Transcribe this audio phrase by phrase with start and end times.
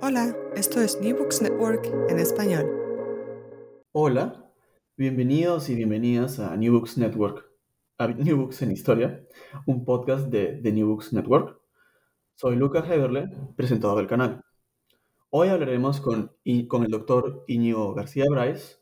[0.00, 2.66] Hola, esto es New Books Network en español.
[3.92, 4.50] Hola,
[4.96, 7.50] bienvenidos y bienvenidas a New Books Network,
[7.98, 9.22] a New Books en Historia,
[9.66, 11.60] un podcast de, The New Books Network.
[12.36, 14.42] Soy Lucas Heberle, presentador del canal.
[15.30, 18.76] Hoy hablaremos con, el doctor Íñigo García Bryce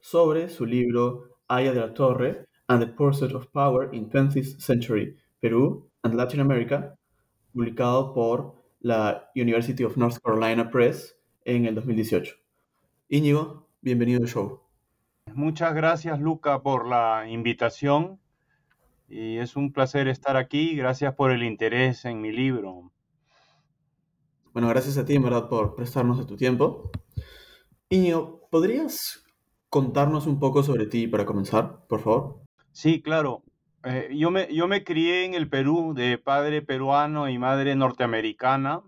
[0.00, 5.16] sobre su libro Aya de la Torre and the Pursuit of Power in 20th Century
[5.40, 6.96] Peru and Latin America,
[7.52, 12.34] publicado por la University of North Carolina Press en el 2018.
[13.08, 14.60] Íñigo, bienvenido al show.
[15.32, 18.18] Muchas gracias, Luca, por la invitación.
[19.08, 20.74] Y es un placer estar aquí.
[20.74, 22.90] Gracias por el interés en mi libro.
[24.52, 26.90] Bueno, gracias a ti, en verdad, por prestarnos de tu tiempo.
[27.88, 29.24] Íñigo, ¿podrías
[29.68, 32.42] contarnos un poco sobre ti para comenzar, por favor?
[32.72, 33.44] Sí, claro.
[33.84, 38.82] Eh, yo, me, yo me crié en el Perú de padre peruano y madre norteamericana.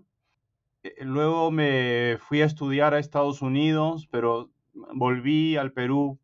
[0.83, 6.19] Eh, luego me fui a estudiar a Estados Unidos, pero volví al Perú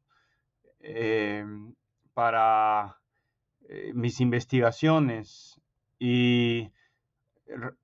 [0.79, 1.45] eh,
[2.13, 2.97] para
[3.93, 5.61] mis investigaciones
[5.97, 6.71] y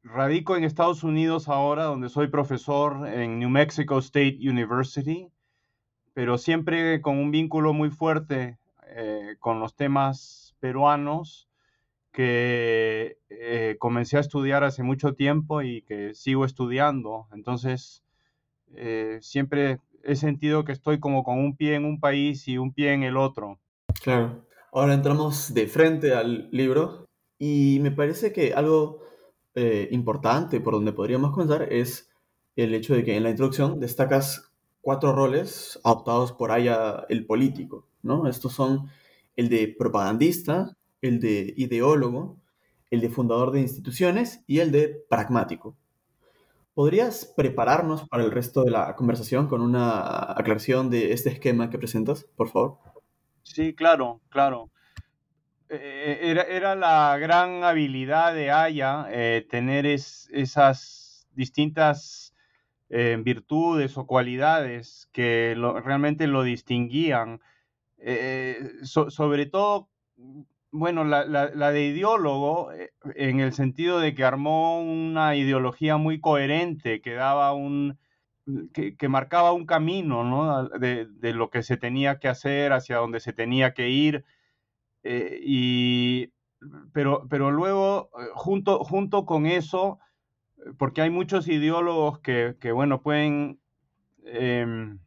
[0.04, 5.30] radico en Estados Unidos ahora, donde soy profesor en New Mexico State University,
[6.14, 8.58] pero siempre con un vínculo muy fuerte
[9.40, 11.48] con los temas peruanos
[12.12, 17.28] que eh, comencé a estudiar hace mucho tiempo y que sigo estudiando.
[17.32, 18.04] Entonces,
[18.76, 22.74] eh, siempre he sentido que estoy como con un pie en un país y un
[22.74, 23.60] pie en el otro.
[24.02, 24.46] Claro.
[24.72, 27.06] Ahora entramos de frente al libro
[27.40, 29.02] y me parece que algo
[29.56, 32.10] eh, importante por donde podríamos comenzar es
[32.56, 34.52] el hecho de que en la introducción destacas
[34.82, 38.28] cuatro roles adoptados por Aya el político, ¿no?
[38.28, 38.90] Estos son
[39.38, 42.42] el de propagandista, el de ideólogo,
[42.92, 45.78] el de fundador de instituciones y el de pragmático.
[46.74, 51.78] ¿Podrías prepararnos para el resto de la conversación con una aclaración de este esquema que
[51.78, 52.78] presentas, por favor?
[53.44, 54.70] Sí, claro, claro.
[55.70, 62.34] Eh, era, la gran habilidad de Aya eh, tener esas distintas
[62.90, 67.42] eh, virtudes o cualidades que realmente lo distinguían
[68.00, 69.90] eh, sobre todo,
[70.72, 77.02] bueno, la, de ideólogo, eh, en el sentido de que armó una ideología muy coherente,
[77.02, 77.98] que daba un,
[78.74, 80.70] que, marcaba un camino, ¿no?
[80.70, 84.26] De, lo que se tenía que hacer, hacia donde se tenía que ir.
[85.04, 86.34] Eh, y,
[86.94, 90.00] pero, pero luego, junto, junto con eso,
[90.78, 93.60] porque hay muchos ideólogos que, que bueno, pueden
[94.26, 95.00] em,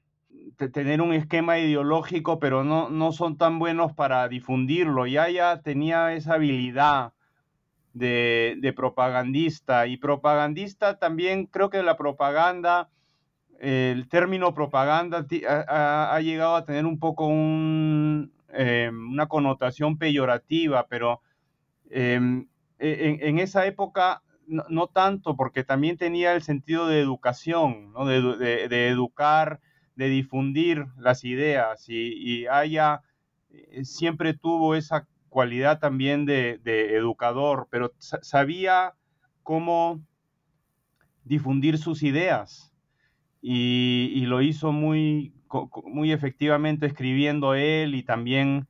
[0.68, 5.06] tener un esquema ideológico, pero no, no son tan buenos para difundirlo.
[5.06, 7.12] Ya ya tenía esa habilidad
[7.92, 9.86] de, propagandista.
[9.86, 12.88] Y propagandista también creo que la propaganda,
[13.58, 15.26] el término propaganda
[15.68, 21.20] ha, llegado a tener un poco un, em, una connotación peyorativa, pero
[21.90, 22.46] em,
[22.78, 28.04] e, en, esa época no, tanto, porque también tenía el sentido de educación, ¿no?
[28.04, 29.60] de, de educar
[30.00, 33.02] de difundir las ideas y, Aya
[33.50, 36.58] eh, siempre tuvo esa cualidad también de,
[36.96, 38.94] educador, pero sabía
[39.42, 40.00] cómo
[41.24, 42.72] difundir sus ideas.
[43.42, 45.34] y, lo hizo muy,
[45.84, 48.68] muy efectivamente escribiendo él y también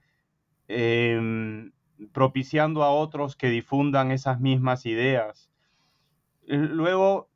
[0.67, 1.71] em,
[2.13, 5.49] propiciando a otros que difundan esas mismas ideas.
[6.47, 7.30] Luego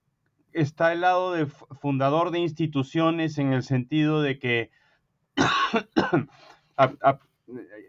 [0.54, 4.70] está el lado de fundador de instituciones en el sentido de que,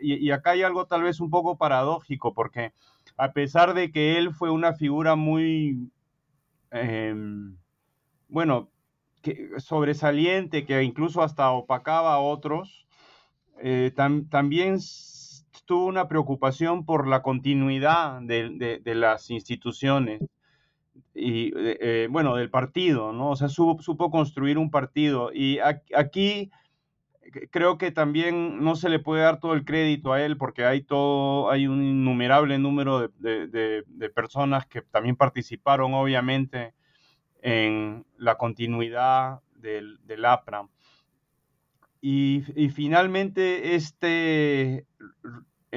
[0.02, 2.74] y, acá hay algo tal vez un poco paradójico, porque
[3.18, 5.90] a pesar de que él fue una figura muy,
[6.72, 7.56] em,
[8.28, 8.70] bueno,
[9.58, 12.86] sobresaliente, que incluso hasta opacaba a otros,
[13.62, 14.80] eh, también
[15.66, 20.22] tuvo una preocupación por la continuidad de, las instituciones
[21.14, 23.32] y, eh, eh, bueno, del partido, ¿no?
[23.32, 25.32] O sea, supo, construir un partido.
[25.34, 26.52] Y aquí
[27.52, 30.84] creo que también no se le puede dar todo el crédito a él porque hay
[30.84, 33.84] todo, hay un innumerable número de,
[34.14, 36.74] personas que también participaron, obviamente,
[37.42, 40.68] en la continuidad del, del APRA.
[42.02, 44.86] Y, y, finalmente este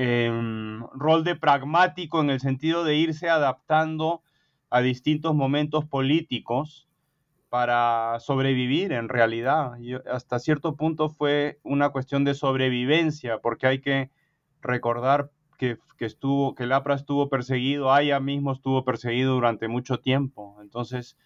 [0.01, 4.23] Em, rol de pragmático en el sentido de irse adaptando
[4.71, 6.89] a distintos momentos políticos
[7.49, 9.73] para sobrevivir en realidad.
[10.13, 14.11] hasta cierto punto fue una cuestión de sobrevivencia, porque hay que
[14.61, 20.59] recordar que, estuvo, que el APRA estuvo perseguido, Aya mismo estuvo perseguido durante mucho tiempo.
[20.61, 21.17] Entonces,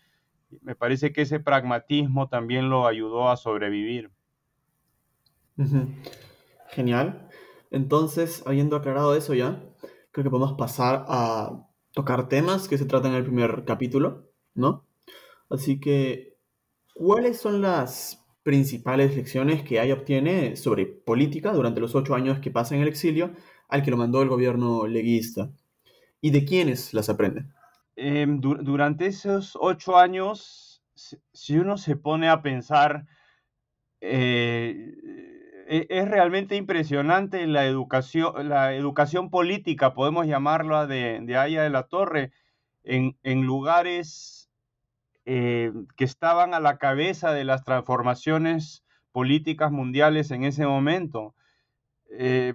[0.61, 4.11] me parece que ese pragmatismo también lo ayudó a sobrevivir.
[6.71, 7.29] Genial.
[7.71, 9.63] Entonces, habiendo aclarado eso ya,
[10.13, 14.87] creo que podemos pasar a tocar temas que se tratan en el primer capítulo, ¿no?
[15.51, 16.37] Así que,
[16.95, 22.51] ¿cuáles son las principales lecciones que Aya obtiene sobre política durante los ocho años que
[22.51, 23.33] pasa en el exilio
[23.69, 25.53] al que lo mandó el gobierno leguista?
[26.21, 27.45] ¿Y de quiénes las aprende?
[27.97, 33.07] Em, durante esos ocho años, si uno se pone a pensar,
[34.01, 34.93] eh,
[35.73, 41.85] es realmente impresionante la educación, la educación política, podemos llamarla, de, de Aya de la
[41.85, 42.33] Torre,
[42.85, 44.51] en, lugares
[45.25, 51.35] eh, que estaban a la cabeza de las transformaciones políticas mundiales en ese momento.
[52.11, 52.55] Eh,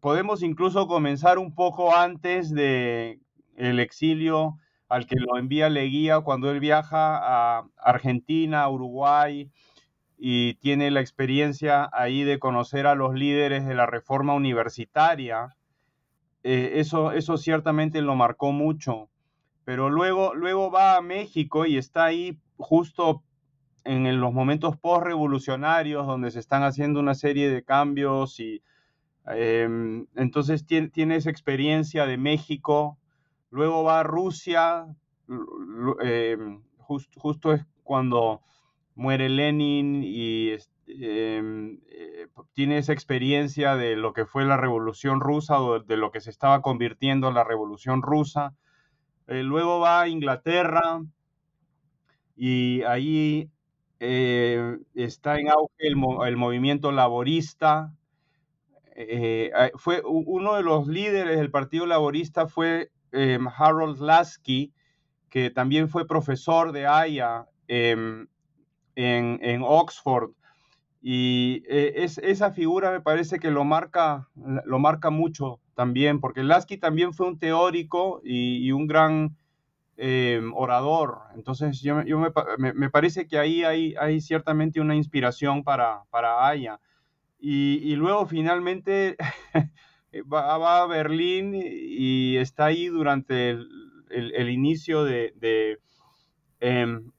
[0.00, 3.18] podemos incluso comenzar un poco antes de
[3.56, 4.58] el exilio
[4.88, 7.18] al que lo envía Leguía cuando él viaja
[7.58, 9.50] a Argentina, Uruguay,
[10.26, 15.54] y tiene la experiencia ahí de conocer a los líderes de la reforma universitaria.
[16.42, 19.10] Eh, eso, eso ciertamente lo marcó mucho.
[19.66, 23.22] Pero luego, luego va a México y está ahí justo
[23.84, 28.62] en los momentos post-revolucionarios donde se están haciendo una serie de cambios y
[29.26, 32.96] em, entonces tiene, esa experiencia de México.
[33.50, 34.86] Luego va a Rusia,
[36.00, 38.40] em, justo es cuando
[38.94, 40.50] muere Lenin y
[40.86, 46.10] em, eh, tiene esa experiencia de lo que fue la revolución rusa o de lo
[46.10, 48.54] que se estaba convirtiendo en la revolución rusa.
[49.26, 51.02] Eh, luego va a Inglaterra
[52.36, 53.50] y ahí
[54.00, 57.92] eh, está en auge el, movimiento laborista.
[59.76, 64.72] fue uno de los líderes del Partido Laborista fue em, Harold Lasky,
[65.30, 68.28] que también fue profesor de Haya em,
[68.96, 70.30] en, Oxford.
[71.00, 74.28] Y eh, es, esa figura me parece que lo marca,
[74.64, 79.36] lo marca mucho también, porque Lasky también fue un teórico y, un gran
[79.96, 81.18] eh, orador.
[81.34, 81.96] Entonces, yo,
[82.58, 86.80] me, parece que ahí hay, hay ciertamente una inspiración para, para Aya.
[87.38, 89.16] Y, luego finalmente
[90.32, 95.78] va, a Berlín y está ahí durante el, inicio de,
[96.60, 97.10] em,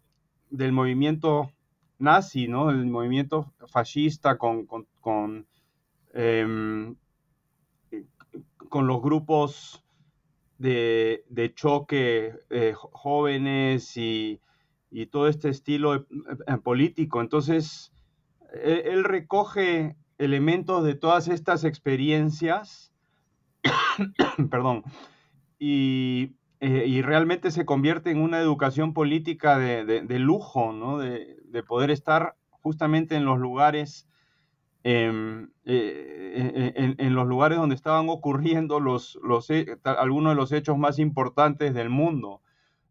[0.49, 1.51] del movimiento
[1.99, 2.69] nazi, ¿no?
[2.69, 5.47] El movimiento fascista con, con,
[6.13, 6.95] em,
[8.71, 9.83] los grupos
[10.57, 14.39] de, choque eh, jóvenes y,
[15.11, 16.05] todo este estilo eh,
[16.47, 17.19] eh, político.
[17.19, 17.91] Entonces,
[18.53, 22.93] él, él, recoge elementos de todas estas experiencias,
[24.49, 24.83] perdón,
[25.59, 26.31] y
[26.61, 30.97] eh, y realmente se convierte en una educación política de, lujo, ¿no?
[30.99, 31.35] De,
[31.67, 34.07] poder estar justamente en los lugares,
[34.83, 39.47] em, eh, en, los lugares donde estaban ocurriendo los, los,
[39.83, 42.41] algunos de los hechos más importantes del mundo.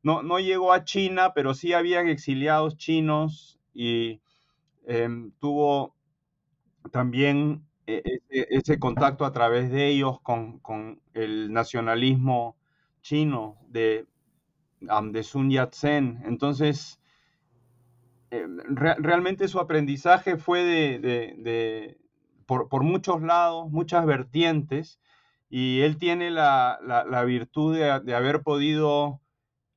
[0.03, 4.21] No, no llegó a China, pero sí habían exiliados chinos y
[4.87, 5.95] em, tuvo
[6.91, 12.57] también e, e, ese, contacto a través de ellos con, con el nacionalismo
[13.05, 14.07] chino de,
[14.81, 16.23] de Sun Yat-sen.
[16.25, 16.99] Entonces,
[18.31, 21.99] realmente su aprendizaje fue de,
[22.47, 24.99] por, muchos lados, muchas vertientes,
[25.49, 29.21] y él tiene la, virtud de, haber podido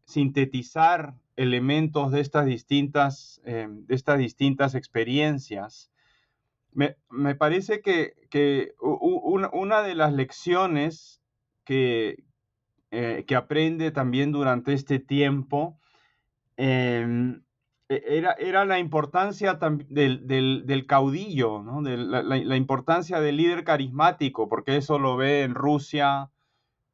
[0.06, 5.92] sintetizar elementos de estas distintas, de estas distintas experiencias
[7.10, 11.22] me, parece que, una, de las lecciones
[11.64, 12.24] que,
[12.92, 15.80] eh, que, aprende también durante este tiempo
[16.56, 17.42] em,
[17.90, 21.82] e, era, era, la importancia del, del, caudillo, ¿no?
[21.82, 26.32] de la, importancia del líder carismático, porque eso lo ve en Rusia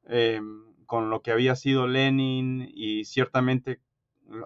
[0.06, 3.80] em, con lo que había sido Lenin y ciertamente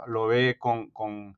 [0.08, 1.38] lo ve con, con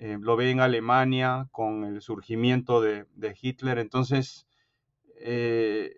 [0.00, 3.06] eh, lo ve en Alemania con el surgimiento de,
[3.40, 3.78] Hitler.
[3.78, 4.46] Entonces,
[5.20, 5.92] eh,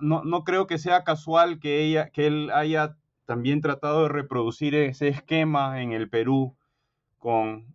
[0.00, 5.08] no, creo que sea casual que, ella, que él haya también tratado de reproducir ese
[5.08, 6.56] esquema en el Perú,
[7.18, 7.74] con,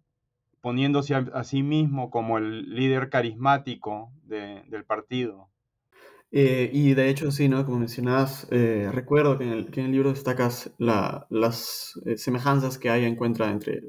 [0.62, 5.50] poniéndose a, sí mismo como el líder carismático del partido.
[6.32, 7.66] Eh, y de hecho, sí, ¿no?
[7.66, 13.84] Como mencionabas, recuerdo que en, el, libro destacas las semejanzas que hay encuentra entre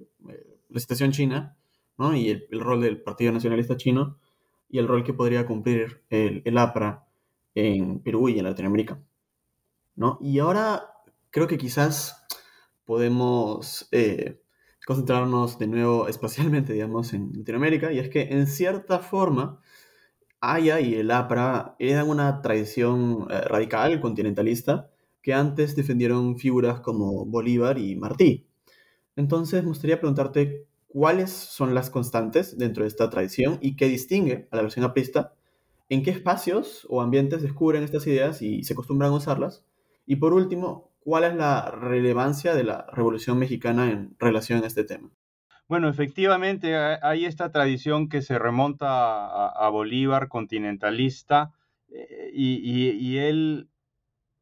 [0.69, 1.57] la situación china
[2.15, 4.19] y el, rol del Partido Nacionalista Chino
[4.69, 7.07] y el rol que podría cumplir el, APRA
[7.55, 9.01] en Perú y en Latinoamérica.
[9.97, 10.19] ¿no?
[10.21, 10.95] Y ahora
[11.31, 12.25] creo que quizás
[12.85, 14.41] podemos eh,
[14.87, 19.61] concentrarnos de nuevo espacialmente, digamos, en Latinoamérica, y es que en cierta forma,
[20.45, 24.91] Haya y el APRA eran una tradición eh, radical, continentalista,
[25.23, 28.49] que antes defendieron figuras como Bolívar y Martí.
[29.15, 34.49] Entonces, me gustaría preguntarte cuáles son las constantes dentro de esta tradición y qué distingue
[34.51, 35.35] a la versión aprista,
[35.93, 39.67] en qué espacios o ambientes descubren estas ideas y se acostumbran a usarlas,
[40.07, 44.85] y por último, cuál es la relevancia de la Revolución Mexicana en relación a este
[44.85, 45.11] tema.
[45.69, 51.53] Bueno, efectivamente hay esta tradición que se remonta a, Bolívar, continentalista,
[51.91, 53.69] eh, y, él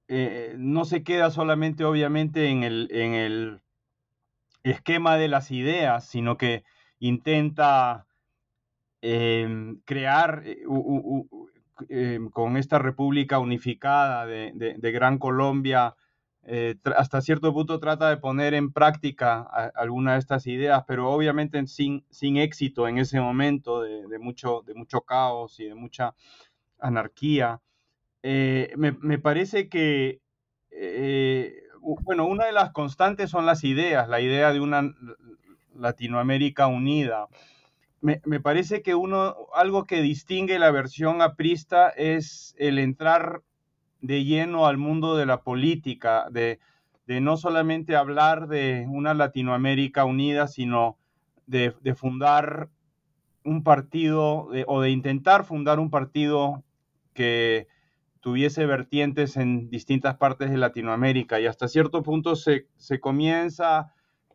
[0.06, 3.60] eh, no se queda solamente obviamente en el,
[4.62, 6.62] esquema de las ideas, sino que
[7.00, 8.06] intenta
[9.00, 10.44] em, crear
[11.88, 15.94] eh, con esta República Unificada de, Gran Colombia,
[16.44, 19.42] eh, hasta cierto punto trata de poner en práctica
[19.74, 22.04] alguna de estas ideas, pero obviamente sin,
[22.36, 24.62] éxito en ese momento de, mucho,
[25.06, 26.14] caos y de mucha
[26.78, 27.60] anarquía.
[28.22, 30.20] Eh, me, me, parece que
[31.80, 34.94] bueno, una de las constantes son las ideas, la idea de una
[35.74, 37.28] Latinoamérica unida.
[38.00, 43.42] Me, parece que uno, algo que distingue la versión aprista es el entrar
[44.00, 46.58] de lleno al mundo de la política, de,
[47.06, 50.96] no solamente hablar de una Latinoamérica unida, sino
[51.46, 52.70] de, fundar
[53.44, 56.64] un partido o de intentar fundar un partido
[57.12, 57.66] que,
[58.20, 61.40] tuviese vertientes en distintas partes de Latinoamérica.
[61.40, 62.66] Y hasta cierto punto se,
[63.00, 63.92] comienza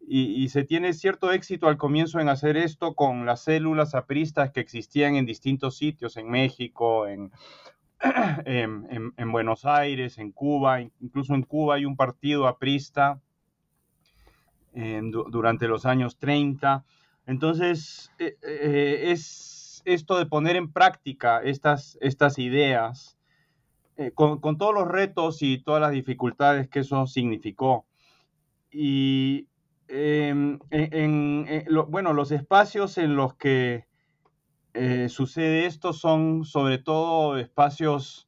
[0.08, 4.60] y, se tiene cierto éxito al comienzo en hacer esto con las células apristas que
[4.60, 7.32] existían en distintos sitios, en México, en,
[8.46, 13.20] en, Buenos Aires, en Cuba, incluso en Cuba hay un partido aprista
[14.74, 16.84] durante los años 30.
[17.28, 23.18] Entonces, eh, eh, es esto de poner en práctica estas, estas ideas
[23.98, 27.86] eh, con, todos los retos y todas las dificultades que eso significó.
[28.72, 29.48] Y
[29.88, 33.86] em, en, eh, bueno, los espacios en los que
[34.74, 38.28] eh, sucede esto son sobre todo espacios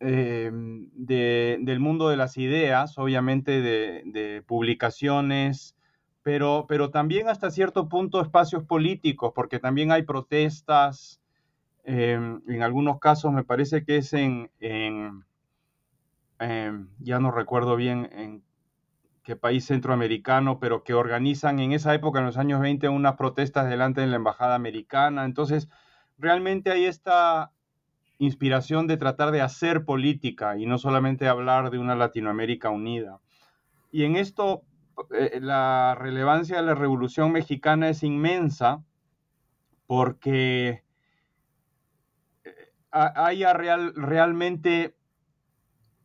[0.00, 5.76] em, del mundo de las ideas, obviamente de, publicaciones,
[6.22, 11.22] pero, pero, también hasta cierto punto espacios políticos, porque también hay protestas,
[11.84, 14.50] Em, en algunos casos me parece que es en,
[16.98, 18.42] ya no recuerdo bien en
[19.22, 23.68] qué país centroamericano, pero que organizan en esa época, en los años 20, unas protestas
[23.68, 25.24] delante de la embajada americana.
[25.24, 25.68] Entonces,
[26.18, 27.52] realmente hay esta
[28.18, 33.20] inspiración de tratar de hacer política y no solamente hablar de una Latinoamérica unida.
[33.90, 34.62] Y en esto,
[35.12, 38.82] eh, la relevancia de la Revolución Mexicana es inmensa
[39.86, 40.82] porque
[42.92, 44.94] haya real, realmente,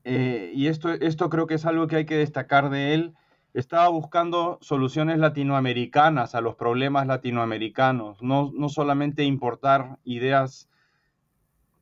[0.09, 3.13] eh, y esto, esto creo que es algo que hay que destacar de él,
[3.53, 10.69] estaba buscando soluciones latinoamericanas a los problemas latinoamericanos, no, no solamente importar ideas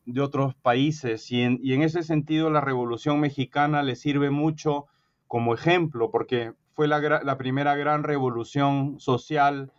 [0.05, 1.31] de otros países.
[1.31, 4.87] Y en, y en, ese sentido la Revolución Mexicana le sirve mucho
[5.27, 9.71] como ejemplo, porque fue la, la primera gran revolución social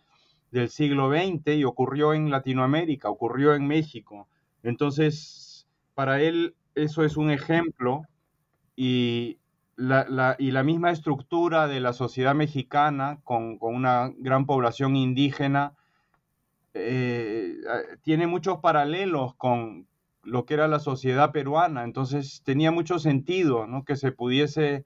[0.51, 4.29] del siglo XX y ocurrió en Latinoamérica, ocurrió en México.
[4.63, 8.03] Entonces, para él eso es un ejemplo
[8.77, 9.39] y
[9.75, 15.73] la, y la misma estructura de la sociedad mexicana con, una gran población indígena
[16.73, 17.57] eh,
[18.03, 19.87] tiene muchos paralelos con
[20.23, 21.83] lo que era la sociedad peruana.
[21.83, 23.83] Entonces tenía mucho sentido ¿no?
[23.83, 24.85] que se pudiese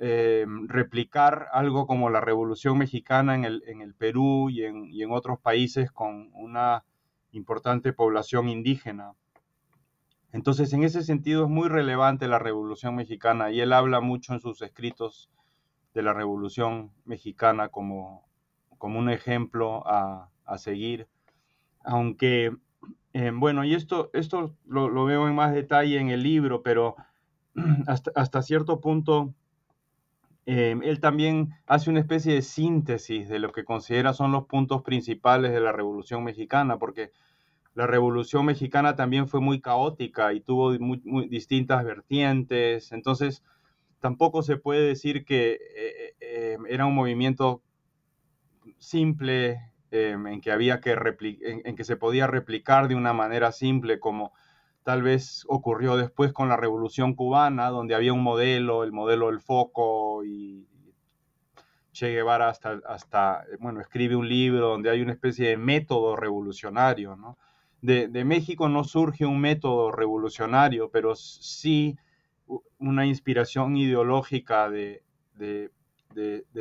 [0.00, 5.02] eh, replicar algo como la Revolución Mexicana en el, en el Perú y en, y
[5.02, 6.84] en, otros países con una
[7.32, 9.12] importante población indígena.
[10.34, 14.40] Entonces, en ese sentido es muy relevante la Revolución Mexicana y él habla mucho en
[14.40, 15.30] sus escritos
[15.94, 18.26] de la Revolución Mexicana como,
[18.76, 21.06] como un ejemplo a, a seguir.
[21.84, 22.52] Aunque,
[23.12, 26.96] eh, bueno, y esto, esto lo, veo en más detalle en el libro, pero
[27.86, 29.32] hasta, hasta cierto punto
[30.46, 34.82] eh, él también hace una especie de síntesis de lo que considera son los puntos
[34.82, 37.12] principales de la Revolución Mexicana, porque
[37.74, 43.42] la Revolución Mexicana también fue muy caótica y tuvo muy, distintas vertientes, entonces
[44.00, 47.62] tampoco se puede decir que eh, eh, era un movimiento
[48.78, 50.96] simple en que había que
[51.40, 54.32] en que se podía replicar de una manera simple como
[54.84, 59.40] tal vez ocurrió después con la Revolución Cubana, donde había un modelo, el modelo del
[59.40, 60.68] foco, y
[61.92, 67.16] Che Guevara hasta, hasta bueno, escribe un libro donde hay una especie de método revolucionario,
[67.16, 67.38] ¿no?
[67.84, 71.98] De, México no surge un método revolucionario, pero sí
[72.78, 75.02] una inspiración ideológica de,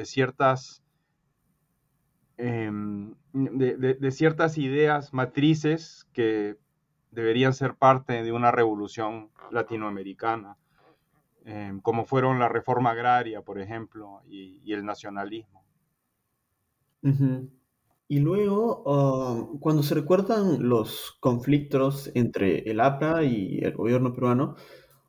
[0.03, 0.83] ciertas
[2.35, 6.57] em, de, ciertas ideas matrices que
[7.11, 10.57] deberían ser parte de una revolución latinoamericana,
[11.45, 15.63] em, como fueron la reforma agraria, por ejemplo, y, el nacionalismo.
[18.07, 24.55] Y luego, ah, cuando se recuerdan los conflictos entre el APRA y el gobierno peruano,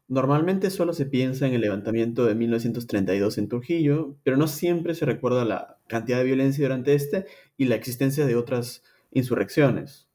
[0.09, 5.07] normalmente solo se piensa en el levantamiento de 1932 en Trujillo, pero no siempre se
[5.07, 7.27] recuerda la cantidad de violencia durante este
[7.57, 10.09] y la existencia de otras insurrecciones.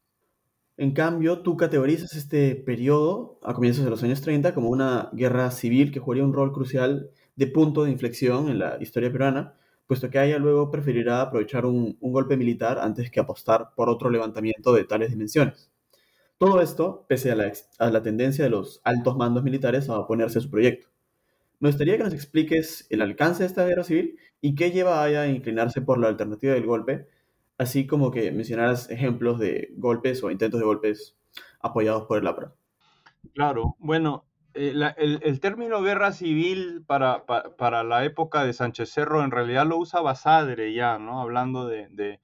[0.78, 5.52] En cambio, tú categorizas este periodo, a comienzos de los años 30, como una guerra
[5.52, 9.56] civil que jugaría un rol crucial de punto de inflexión en la historia peruana,
[9.90, 14.72] puesto que ella luego preferirá aprovechar un, golpe militar antes que apostar por otro levantamiento
[14.72, 15.70] de tales dimensiones.
[16.38, 20.38] Todo esto pese a la, a la tendencia de los altos mandos militares a oponerse
[20.38, 20.88] a su proyecto.
[21.60, 25.10] Me gustaría que nos expliques el alcance de esta guerra civil y qué lleva a
[25.10, 27.08] ella a inclinarse por la alternativa del golpe
[27.60, 31.18] así como que mencionaras ejemplos de golpes o intentos de golpes
[31.60, 32.56] apoyados por el APRA.
[33.34, 34.26] Claro, bueno,
[34.60, 39.78] eh, el, término guerra civil para, para, la época de Sánchez Cerro en realidad lo
[39.78, 41.22] usa Basadre ya, ¿no?
[41.22, 42.20] Hablando de,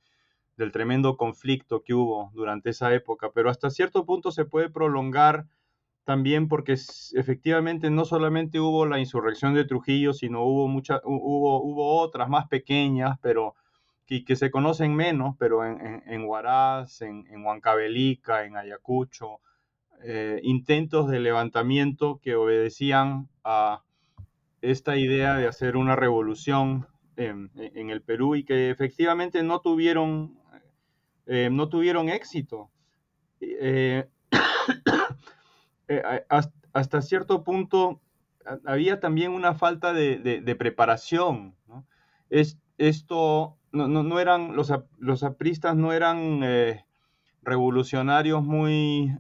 [0.58, 5.46] del tremendo conflicto que hubo durante esa época, pero hasta cierto punto se puede prolongar
[6.04, 6.74] también porque
[7.14, 12.48] efectivamente no solamente hubo la insurrección de Trujillo, sino hubo, mucha, hubo, hubo otras más
[12.48, 13.56] pequeñas, pero
[14.06, 19.40] que, se conocen menos, pero en, en, Huaraz, en, Huancavelica, en Ayacucho,
[20.04, 23.82] eh, intentos de levantamiento que obedecían a
[24.62, 30.38] esta idea de hacer una revolución en, el Perú y que efectivamente no tuvieron,
[31.28, 32.70] eh, no tuvieron éxito.
[33.40, 34.08] Eh,
[36.74, 38.02] hasta, cierto punto
[38.66, 41.56] había también una falta de, preparación.
[42.30, 46.42] Es, esto no, no, eran, los, los apristas no eran
[47.44, 49.16] revolucionarios muy,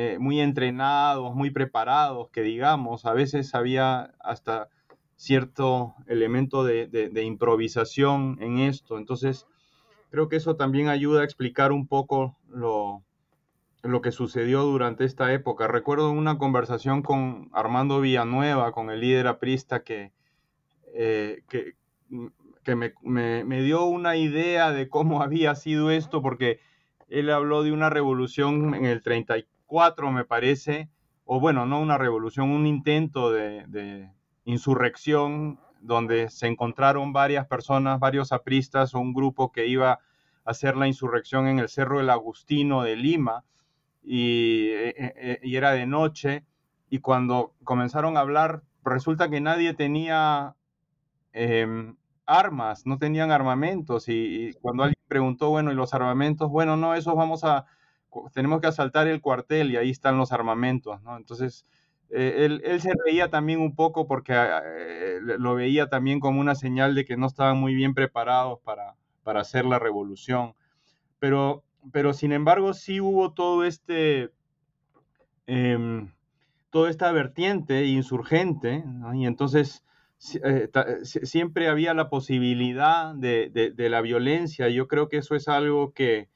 [0.00, 4.68] eh, muy entrenados, muy preparados, que digamos, a veces había hasta
[5.16, 8.96] cierto elemento de, improvisación en esto.
[8.96, 9.48] Entonces,
[10.10, 13.02] creo que eso también ayuda a explicar un poco lo,
[14.00, 15.66] que sucedió durante esta época.
[15.66, 20.12] Recuerdo una conversación con Armando Villanueva, con el líder aprista, que,
[20.94, 26.60] eh, que me, dio una idea de cómo había sido esto, porque
[27.08, 29.57] él habló de una revolución en el 34,
[30.10, 30.88] me parece,
[31.24, 34.10] o bueno, no una revolución, un intento de,
[34.44, 40.00] insurrección donde se encontraron varias personas, varios apristas un grupo que iba a
[40.44, 43.44] hacer la insurrección en el Cerro del Agustino de Lima
[44.02, 46.44] y, eh, eh, y era de noche
[46.88, 50.56] y cuando comenzaron a hablar resulta que nadie tenía
[51.32, 56.50] em, armas, no tenían armamentos y, cuando alguien preguntó, bueno, ¿y los armamentos?
[56.50, 57.66] Bueno, no, esos vamos a,
[58.32, 61.00] tenemos que asaltar el cuartel y ahí están los armamentos.
[61.16, 61.64] Entonces,
[62.10, 66.54] eh, él, se reía también un poco porque ah, eh, lo veía también como una
[66.54, 70.54] señal de que no estaban muy bien preparados para, para hacer la revolución.
[71.18, 74.30] pero, pero sin embargo sí hubo todo este,
[75.46, 76.12] em,
[76.70, 79.84] toda esta vertiente insurgente, y entonces
[80.42, 80.68] eh,
[81.02, 84.68] siempre había la posibilidad de, la violencia.
[84.68, 86.28] Yo creo que eso es algo que,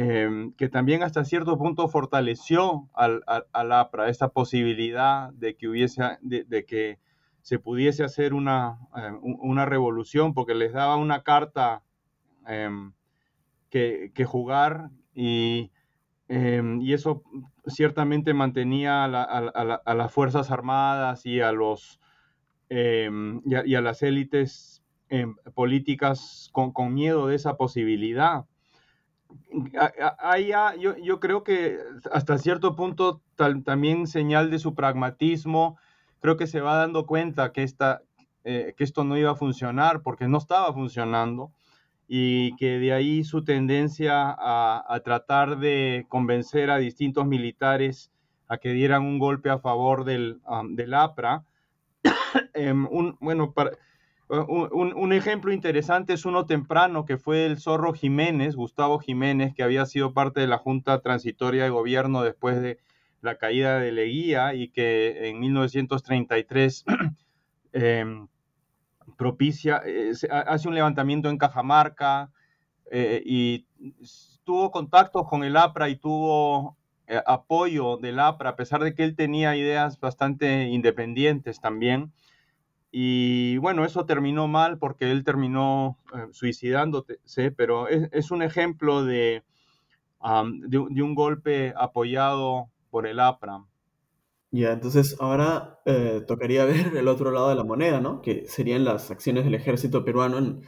[0.00, 6.64] em, que también hasta cierto punto fortaleció al, APRA, esta posibilidad de que hubiese, de,
[6.66, 6.98] que
[7.42, 11.82] se pudiese hacer una, em, una, revolución, porque les daba una carta
[12.46, 12.92] em,
[13.70, 15.70] que, jugar y,
[16.28, 17.22] y, eso
[17.66, 22.00] ciertamente mantenía a las Fuerzas Armadas y a los
[22.70, 24.82] Em, y, a, las élites
[25.54, 28.44] políticas con, miedo de esa posibilidad.
[30.78, 31.78] Yo, yo, creo que
[32.12, 33.22] hasta cierto punto
[33.64, 35.78] también señal de su pragmatismo,
[36.20, 38.02] creo que se va dando cuenta que, esta,
[38.44, 41.52] eh, que esto no iba a funcionar porque no estaba funcionando
[42.08, 48.10] y que de ahí su tendencia a, tratar de convencer a distintos militares
[48.48, 51.44] a que dieran un golpe a favor del, del APRA.
[52.54, 53.72] Em, un, bueno, para,
[54.28, 59.86] un, ejemplo interesante es uno temprano que fue el Zorro Jiménez, Gustavo Jiménez, que había
[59.86, 62.78] sido parte de la Junta Transitoria de Gobierno después de
[63.20, 66.84] la caída de Leguía y que en 1933
[67.72, 68.28] em,
[69.16, 72.30] propicia, eh, hace un levantamiento en Cajamarca
[72.90, 73.66] eh, y
[74.44, 79.04] tuvo contactos con el APRA y tuvo eh, apoyo del APRA, a pesar de que
[79.04, 82.12] él tenía ideas bastante independientes también.
[82.90, 87.18] Y bueno, eso terminó mal porque él terminó eh, suicidándose,
[87.56, 89.42] pero es, un ejemplo de,
[90.66, 93.64] de, un golpe apoyado por el APRA.
[94.50, 98.22] Ya, entonces ahora eh, tocaría ver el otro lado de la moneda, ¿no?
[98.22, 100.62] Que serían las acciones del ejército peruano en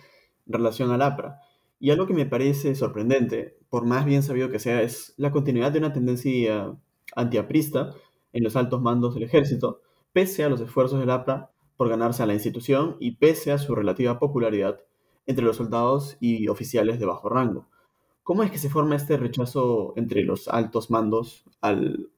[0.47, 1.41] relación al APRA.
[1.79, 5.73] Y algo que me parece sorprendente, por más bien sabido que sea, es la continuidad
[5.73, 6.77] de una tendencia
[7.17, 7.95] antiaprista
[8.35, 9.81] en los altos mandos del ejército,
[10.13, 11.50] pese a los esfuerzos del APRA
[11.81, 14.81] por ganarse a la institución y pese a su relativa popularidad
[15.25, 17.71] entre los soldados y oficiales de bajo rango.
[18.23, 22.11] ¿Cómo es que se forma este rechazo entre los altos mandos al,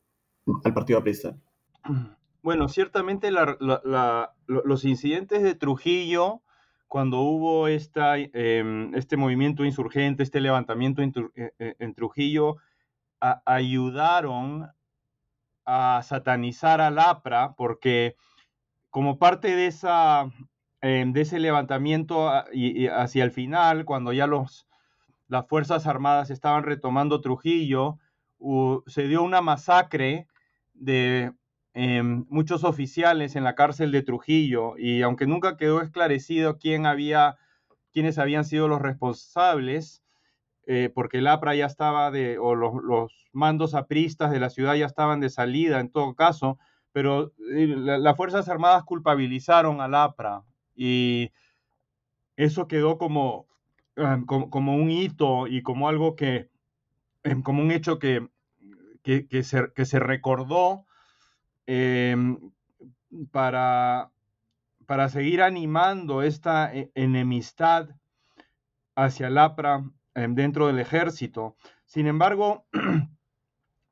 [0.75, 1.37] partido aprista?
[2.43, 3.31] Bueno, ciertamente
[4.49, 6.43] los incidentes de Trujillo
[6.89, 12.57] cuando hubo em, este movimiento insurgente, este levantamiento en, e, e, Trujillo,
[13.47, 14.73] ayudaron
[15.65, 18.17] a satanizar al APRA porque
[18.93, 19.75] como parte de,
[20.83, 27.99] em, ese levantamiento y, hacia el final, cuando ya las Fuerzas Armadas estaban retomando Trujillo,
[28.87, 30.29] se dio una masacre
[30.73, 31.33] de
[31.75, 37.39] Em, muchos oficiales en la cárcel de Trujillo y aunque nunca quedó esclarecido quién había,
[37.95, 40.03] quiénes habían sido los responsables,
[40.67, 44.85] eh, porque el APRA ya estaba de, o los, mandos apristas de la ciudad ya
[44.85, 46.59] estaban de salida en todo caso,
[46.93, 51.33] pero eh, las Fuerzas Armadas culpabilizaron al APRA y
[52.37, 53.47] eso quedó como,
[53.97, 56.51] em, como, un hito y como algo que,
[57.25, 58.29] em, como un hecho que,
[59.03, 60.87] que, que se recordó
[61.67, 62.39] Em,
[63.31, 64.11] para,
[64.87, 67.89] para seguir animando esta e, enemistad
[68.97, 71.57] hacia el APRA dentro del ejército.
[71.87, 72.67] Sin embargo,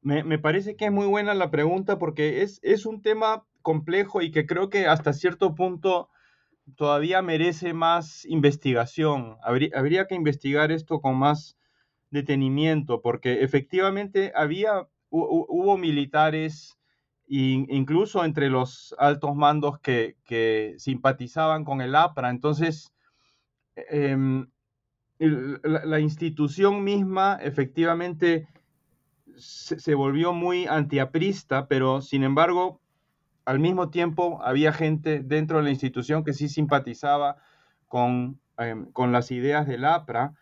[0.02, 4.30] me, parece que es muy buena la pregunta porque es, es un tema complejo y
[4.30, 6.08] que creo que hasta cierto punto
[6.76, 9.36] todavía merece más investigación.
[9.42, 11.58] Habría, habría, que investigar esto con más
[12.10, 16.76] detenimiento, porque efectivamente había, hubo militares
[17.30, 20.16] incluso entre los altos mandos que,
[20.78, 22.30] simpatizaban con el APRA.
[22.30, 22.92] Entonces,
[23.76, 24.50] em,
[25.18, 28.48] la, institución misma efectivamente
[29.36, 32.80] se, volvió muy antiaprista, pero sin embargo,
[33.44, 37.36] al mismo tiempo había gente dentro de la institución que sí simpatizaba
[37.88, 40.34] con, em, con las ideas del APRA.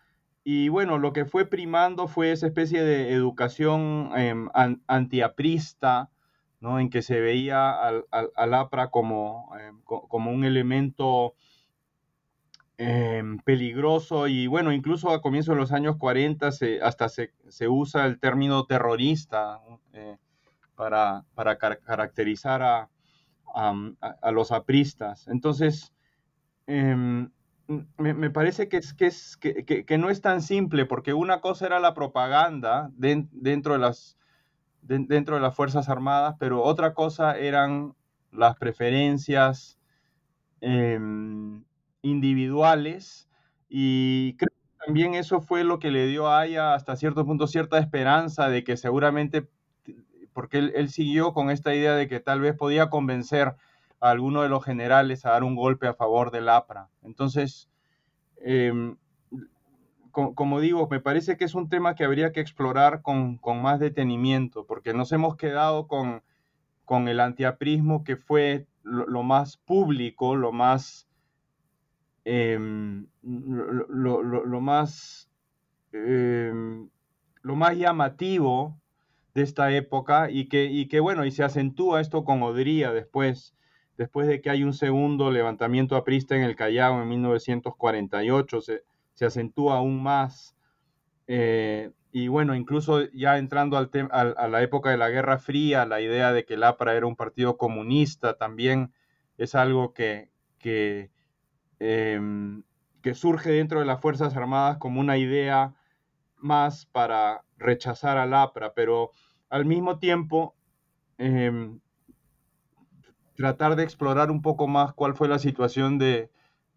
[0.43, 4.49] Y bueno, lo que fue primando fue esa especie de educación em,
[4.87, 6.09] antiaprista,
[6.61, 11.35] en que se veía al, APRA como, eh, como un elemento
[12.81, 16.49] em, peligroso y bueno, incluso a comienzos de los años 40
[16.81, 19.59] hasta se, usa el término terrorista
[19.91, 20.15] eh,
[20.75, 21.25] para,
[21.57, 22.89] caracterizar a,
[24.31, 25.27] los apristas.
[25.27, 25.93] Entonces,
[26.67, 27.29] em,
[27.97, 31.81] me, parece que, es, que, es, que, no es tan simple, porque una cosa era
[31.81, 34.17] la propaganda dentro de las
[34.81, 37.93] dentro de las Fuerzas Armadas, pero otra cosa eran
[38.31, 39.77] las preferencias
[40.61, 41.65] em,
[42.01, 43.29] individuales
[43.67, 44.37] y
[44.85, 48.63] también eso fue lo que le dio a Aya hasta cierto punto cierta esperanza de
[48.63, 49.47] que seguramente,
[50.33, 53.55] porque él, siguió con esta idea de que tal vez podía convencer
[53.99, 56.89] a alguno de los generales a dar un golpe a favor del APRA.
[57.03, 57.69] Entonces,
[58.41, 58.97] em,
[60.11, 64.65] como digo, me parece que es un tema que habría que explorar con, más detenimiento,
[64.65, 66.23] porque nos hemos quedado con,
[66.85, 71.07] con el antiaprismo que fue lo, más público, lo más,
[72.29, 75.31] em, lo, más,
[75.91, 76.89] em,
[77.41, 78.79] lo más llamativo
[79.33, 83.55] de esta época y que, y que, bueno, y se acentúa esto con Odría después,
[83.97, 88.83] después de que hay un segundo levantamiento aprista en el Callao en 1948, se,
[89.15, 90.55] se acentúa aún más.
[91.25, 95.99] Eh, y bueno, incluso ya entrando al a, la época de la Guerra Fría, la
[95.99, 98.93] idea de que el APRA era un partido comunista también
[99.37, 101.11] es algo que, que,
[101.79, 102.63] em,
[103.01, 105.73] que surge dentro de las Fuerzas Armadas como una idea
[106.37, 109.11] más para rechazar al APRA, pero
[109.49, 110.55] al mismo tiempo
[111.17, 111.79] em,
[113.35, 116.29] tratar de explorar un poco más cuál fue la situación de,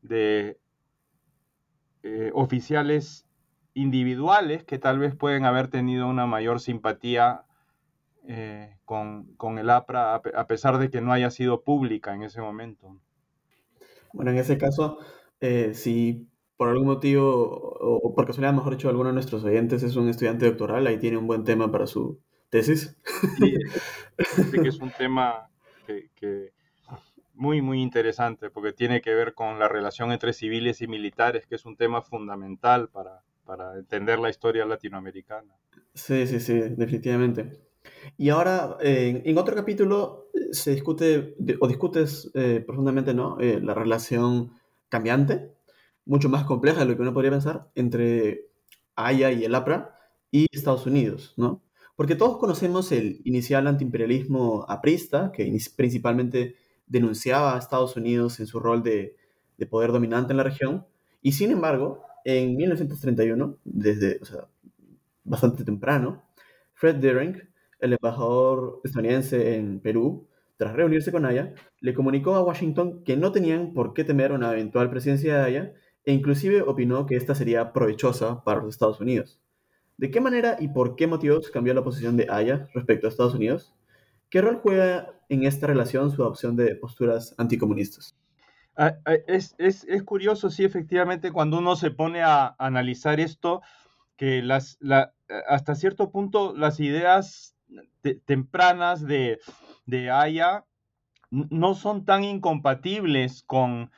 [0.02, 0.58] de
[2.02, 3.26] eh, oficiales
[3.74, 7.44] individuales que tal vez pueden haber tenido una mayor simpatía
[8.28, 12.96] eh, con, el APRA, a pesar de que no haya sido pública en ese momento.
[14.12, 14.98] Bueno, en ese caso,
[15.40, 17.24] eh, si por algún motivo,
[17.80, 21.16] o, por casualidad, mejor dicho, alguno de nuestros oyentes es un estudiante doctoral, ahí tiene
[21.16, 22.20] un buen tema para su
[22.50, 22.96] tesis.
[23.38, 23.54] Sí,
[24.62, 25.48] que es un tema
[26.14, 26.52] que
[27.34, 31.56] muy, muy interesante porque tiene que ver con la relación entre civiles y militares, que
[31.56, 35.54] es un tema fundamental para, para entender la historia latinoamericana.
[35.94, 37.71] Sí, sí, sí, definitivamente.
[38.16, 43.38] Y ahora, en otro capítulo, eh, se discute, o discutes eh, profundamente, ¿no?
[43.40, 44.52] Eh, la relación
[44.88, 45.52] cambiante,
[46.04, 48.46] mucho más compleja de lo que uno podría pensar, entre
[48.96, 49.96] Haya y el APRA
[50.30, 51.62] y Estados Unidos, ¿no?
[51.96, 58.58] Porque todos conocemos el inicial antiimperialismo aprista, que principalmente denunciaba a Estados Unidos en su
[58.58, 59.16] rol de,
[59.70, 60.84] poder dominante en la región.
[61.20, 64.18] Y sin embargo, en 1931, desde
[65.22, 66.24] bastante temprano,
[66.74, 67.40] Fred Deering,
[67.82, 73.32] el embajador estadounidense en Perú, tras reunirse con Aya, le comunicó a Washington que no
[73.32, 75.72] tenían por qué temer una eventual presidencia de Aya
[76.04, 79.40] e inclusive opinó que esta sería provechosa para los Estados Unidos.
[79.96, 83.34] ¿De qué manera y por qué motivos cambió la posición de Aya respecto a Estados
[83.34, 83.74] Unidos?
[84.30, 88.16] ¿Qué rol juega en esta relación su adopción de posturas anticomunistas?
[88.76, 89.54] Ah, ah, es,
[90.04, 93.60] curioso, sí, efectivamente, cuando uno se pone a analizar esto,
[94.16, 94.78] que las,
[95.48, 97.56] hasta cierto punto las ideas
[98.24, 99.38] tempranas de,
[99.86, 100.64] de Aya
[101.30, 103.90] no son tan incompatibles con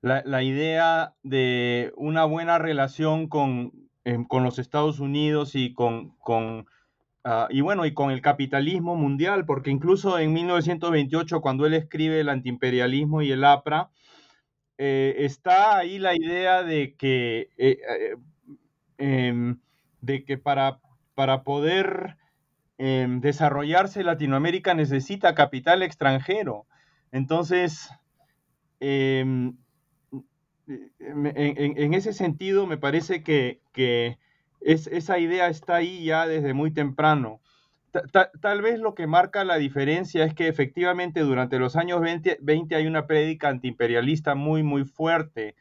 [0.00, 3.72] la, idea de una buena relación con,
[4.04, 6.66] em, con los Estados Unidos y con, con
[7.30, 12.20] Ah, y bueno, y con el capitalismo mundial, porque incluso en 1928, cuando él escribe
[12.20, 13.90] el antiimperialismo y el APRA,
[14.78, 18.16] eh, está ahí la idea de que, eh, eh,
[18.98, 19.58] em,
[20.00, 20.80] de que para,
[21.14, 22.16] para poder
[22.78, 26.66] em, desarrollarse Latinoamérica necesita capital extranjero.
[27.12, 27.90] Entonces,
[28.80, 29.56] em,
[31.00, 34.18] en, ese sentido, me parece que, que
[34.60, 37.40] esa idea está ahí ya desde muy temprano.
[38.40, 42.86] tal vez lo que marca la diferencia es que efectivamente durante los años 20, hay
[42.86, 45.56] una prédica antiimperialista muy, muy fuerte.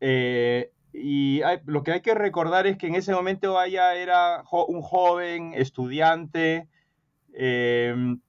[0.00, 4.82] Eh, y lo que hay que recordar es que en ese momento Aya era un
[4.82, 6.68] joven estudiante
[7.34, 8.20] em,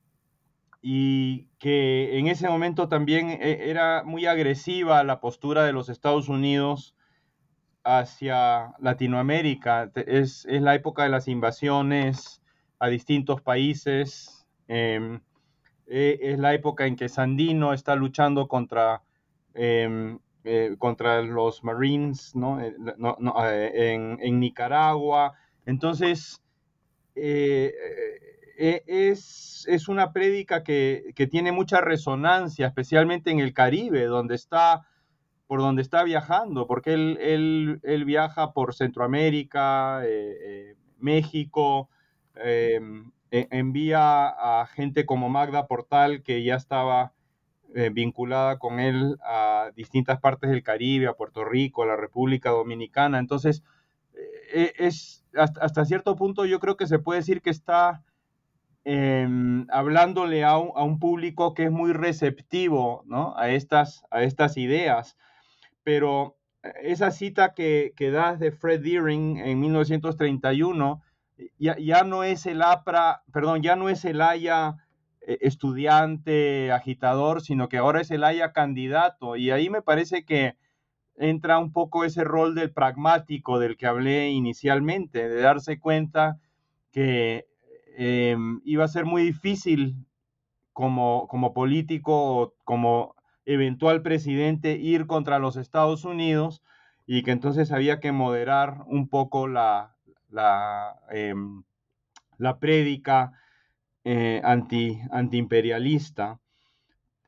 [0.82, 6.29] y que en ese momento también eh, era muy agresiva la postura de los Estados
[6.29, 6.95] Unidos
[7.84, 9.91] hacia Latinoamérica.
[9.95, 12.41] Es, la época de las invasiones
[12.79, 14.47] a distintos países.
[14.67, 15.19] Em,
[15.88, 19.01] e, es la época en que Sandino está luchando contra,
[19.53, 22.73] em, eh, contra los Marines eh,
[23.73, 25.34] eh, en, Nicaragua.
[25.65, 26.41] Entonces,
[27.13, 27.75] es,
[29.67, 34.88] es, una prédica que, que, tiene mucha resonancia, especialmente en el Caribe, donde está
[35.45, 40.02] por donde está viajando, porque él, él, viaja por Centroamérica,
[40.99, 41.89] México,
[43.30, 47.12] envía a gente como Magda Portal, que ya estaba
[47.75, 52.49] eh, vinculada con él a distintas partes del Caribe, a Puerto Rico, a la República
[52.49, 53.19] Dominicana.
[53.19, 53.63] Entonces,
[54.53, 58.03] e, es, hasta, cierto punto yo creo que se puede decir que está
[58.84, 63.36] em, hablándole a un, a un, público que es muy receptivo ¿no?
[63.38, 65.17] a, estas, a estas ideas
[65.84, 66.38] pero
[66.84, 71.01] esa cita que, que das de Fred Deering en 1931
[71.58, 74.79] ya, ya no es el APRA, perdón, ya no es el Haya eh,
[75.21, 79.36] estudiante, agitador, sino que ahora es el Haya candidato.
[79.36, 80.55] Y ahí me parece que
[81.15, 86.39] entra un poco ese rol del pragmático del que hablé inicialmente, de darse cuenta
[86.91, 87.45] que
[87.97, 89.95] em, iba a ser muy difícil
[90.73, 96.63] como, como político o como eventual presidente ir contra los Estados Unidos
[97.05, 99.95] y que entonces había que moderar un poco la,
[100.29, 101.63] la, em,
[102.38, 103.34] la prédica
[104.03, 106.39] eh, anti, antiimperialista.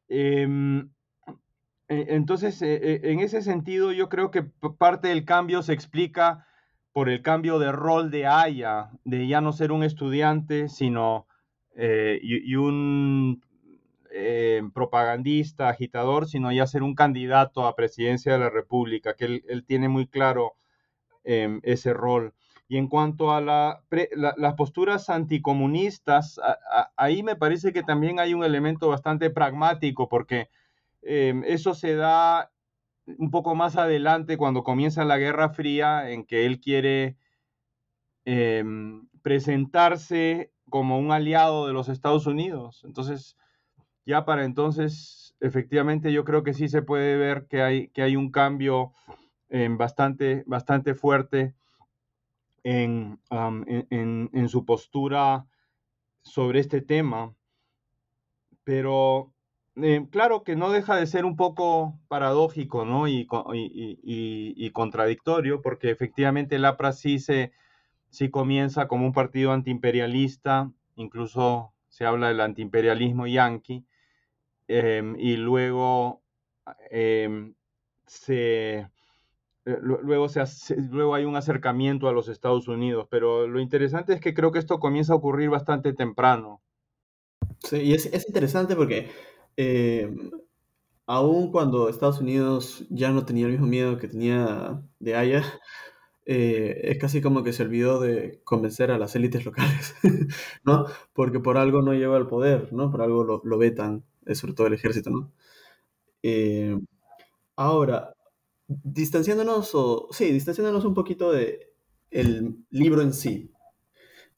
[0.07, 0.89] Em,
[1.88, 4.43] e, entonces, e, e, en ese sentido, yo creo que
[4.77, 6.45] parte del cambio se explica
[6.93, 11.27] por el cambio de rol de Aya, de ya no ser un estudiante, sino
[11.75, 13.41] eh, y, un
[14.12, 19.63] eh, propagandista, agitador, sino ya ser un candidato a presidencia de la República, que él,
[19.65, 20.55] tiene muy claro
[21.23, 22.34] em, ese rol.
[22.71, 26.39] Y en cuanto a las posturas anticomunistas,
[26.95, 30.47] ahí me parece que también hay un elemento bastante pragmático, porque
[31.01, 32.49] em, eso se da
[33.05, 37.17] un poco más adelante cuando comienza la Guerra Fría, en que él quiere
[38.23, 42.86] em, presentarse como un aliado de los Estados Unidos.
[42.86, 43.36] Entonces,
[44.05, 48.15] ya para entonces, efectivamente, yo creo que sí se puede ver que hay, que hay
[48.15, 48.93] un cambio
[49.49, 51.53] em, bastante, bastante fuerte
[52.63, 55.45] en, en, su postura
[56.21, 57.34] sobre este tema,
[58.63, 59.34] pero
[59.76, 63.08] eh, claro que no deja de ser un poco paradójico ¿no?
[63.08, 67.52] y, y, contradictorio, porque efectivamente el APRA sí, se,
[68.10, 73.86] sí comienza como un partido antiimperialista, incluso se habla del antiimperialismo yanqui,
[74.67, 76.21] em, y luego
[76.89, 77.56] em,
[78.06, 78.89] se
[79.65, 84.34] luego, se luego hay un acercamiento a los Estados Unidos, pero lo interesante es que
[84.34, 86.62] creo que esto comienza a ocurrir bastante temprano.
[87.60, 89.12] Sí, y es, interesante porque
[89.58, 90.10] eh,
[91.06, 95.43] aun cuando Estados Unidos ya no tenía el mismo miedo que tenía de Haya,
[96.26, 99.95] eh, es casi como que se olvidó de convencer a las élites locales,
[100.63, 100.86] ¿no?
[101.13, 102.91] Porque por algo no lleva al poder, ¿no?
[102.91, 105.32] Por algo lo, lo vetan, sobre todo el ejército, ¿no?
[107.56, 108.15] ahora,
[108.84, 111.73] distanciándonos, o sí, distanciándonos un poquito de
[112.10, 113.51] el libro en sí,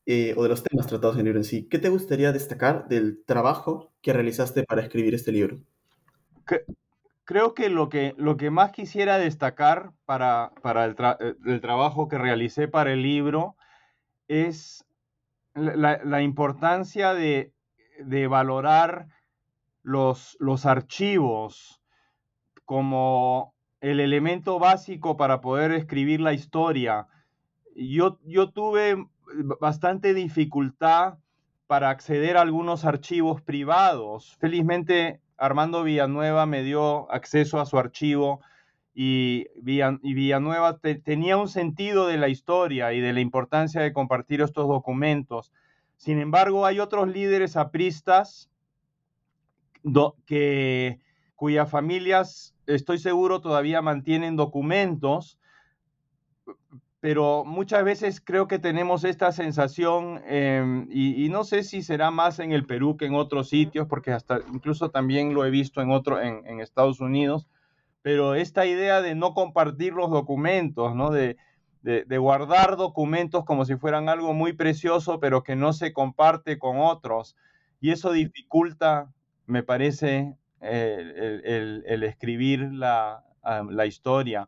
[0.06, 2.88] eh, o de los temas tratados en el libro en sí, ¿qué te gustaría destacar
[2.88, 5.60] del trabajo que realizaste para escribir este libro?
[7.26, 12.18] creo que lo, que lo que más quisiera destacar para, para el, eh, trabajo que
[12.18, 13.56] realicé para el libro
[14.28, 14.86] es
[15.54, 17.54] la, importancia de,
[18.00, 19.08] de, valorar
[19.84, 21.82] los, los archivos
[22.66, 23.53] como
[23.84, 27.08] el elemento básico para poder escribir la historia.
[27.76, 28.96] Yo, yo tuve
[29.60, 31.16] bastante dificultad
[31.68, 34.38] para acceder a algunos archivos privados.
[34.40, 38.40] Felizmente Armando Villanueva me dio acceso a su archivo
[38.96, 44.70] y, Villanueva tenía un sentido de la historia y de la importancia de compartir estos
[44.70, 45.52] documentos.
[45.98, 48.50] Sin embargo, hay otros líderes apristas
[50.26, 51.02] que,
[51.36, 55.40] cuyas familias estoy seguro todavía mantienen documentos,
[57.00, 62.40] pero muchas veces creo que tenemos esta sensación, em, y, no sé si será más
[62.40, 65.92] en el Perú que en otros sitios, porque hasta incluso también lo he visto en,
[65.92, 67.46] otro, en, Estados Unidos,
[68.02, 71.12] pero esta idea de no compartir los documentos, ¿no?
[71.12, 71.36] De,
[71.82, 76.78] de, guardar documentos como si fueran algo muy precioso, pero que no se comparte con
[76.80, 77.36] otros.
[77.82, 79.12] Y eso dificulta,
[79.46, 83.24] me parece, el, escribir la,
[83.86, 84.48] historia.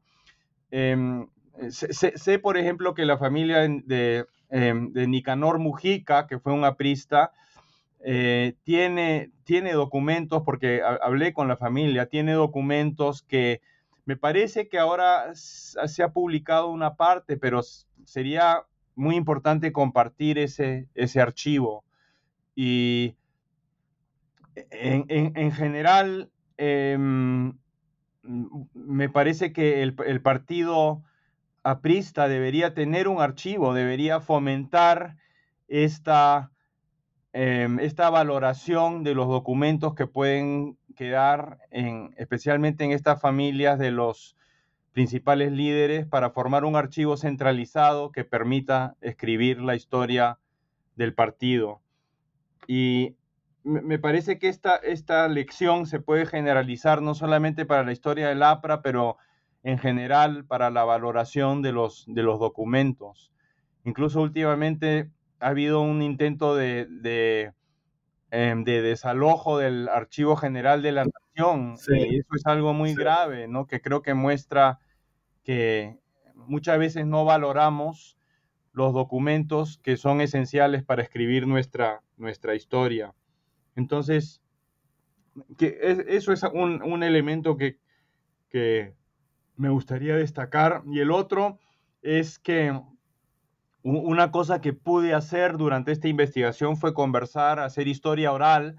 [0.72, 1.28] Em,
[1.70, 7.32] sé, por ejemplo, que la familia de, em, de Nicanor Mujica, que fue un aprista,
[8.08, 13.62] eh, tiene, tiene documentos, porque hablé con la familia, tiene documentos que
[14.06, 17.62] me parece que ahora se ha publicado una parte, pero
[18.06, 18.64] sería
[18.94, 21.84] muy importante compartir ese, ese archivo.
[22.56, 23.16] Y
[24.56, 27.54] en, general, em,
[28.24, 31.04] me parece que el, partido
[31.64, 35.18] aprista debería tener un archivo, debería fomentar
[35.68, 36.52] esta,
[37.34, 43.92] em, esta valoración de los documentos que pueden quedar, en, especialmente en estas familias de
[43.92, 44.36] los
[44.94, 50.40] principales líderes, para formar un archivo centralizado que permita escribir la historia
[50.96, 51.82] del partido.
[52.68, 53.16] Y
[53.66, 58.44] me parece que esta, esta lección se puede generalizar no solamente para la historia del
[58.44, 59.18] APRA, pero
[59.64, 63.32] en general para la valoración de los, de los documentos.
[63.84, 65.10] Incluso últimamente
[65.40, 67.54] ha habido un intento de, de,
[68.30, 71.76] em, desalojo del Archivo General de la Nación.
[71.88, 73.66] Y eso es algo muy grave, ¿no?
[73.66, 74.80] Que creo que muestra
[75.44, 75.98] que
[76.36, 78.16] muchas veces no valoramos
[78.74, 83.16] los documentos que son esenciales para escribir nuestra, nuestra historia.
[83.76, 84.42] Entonces,
[85.58, 87.80] que eso es un, un elemento que,
[88.50, 88.96] que,
[89.58, 90.84] me gustaría destacar.
[90.88, 91.60] Y el otro
[92.02, 92.80] es que
[93.84, 98.78] una cosa que pude hacer durante esta investigación fue conversar, hacer historia oral,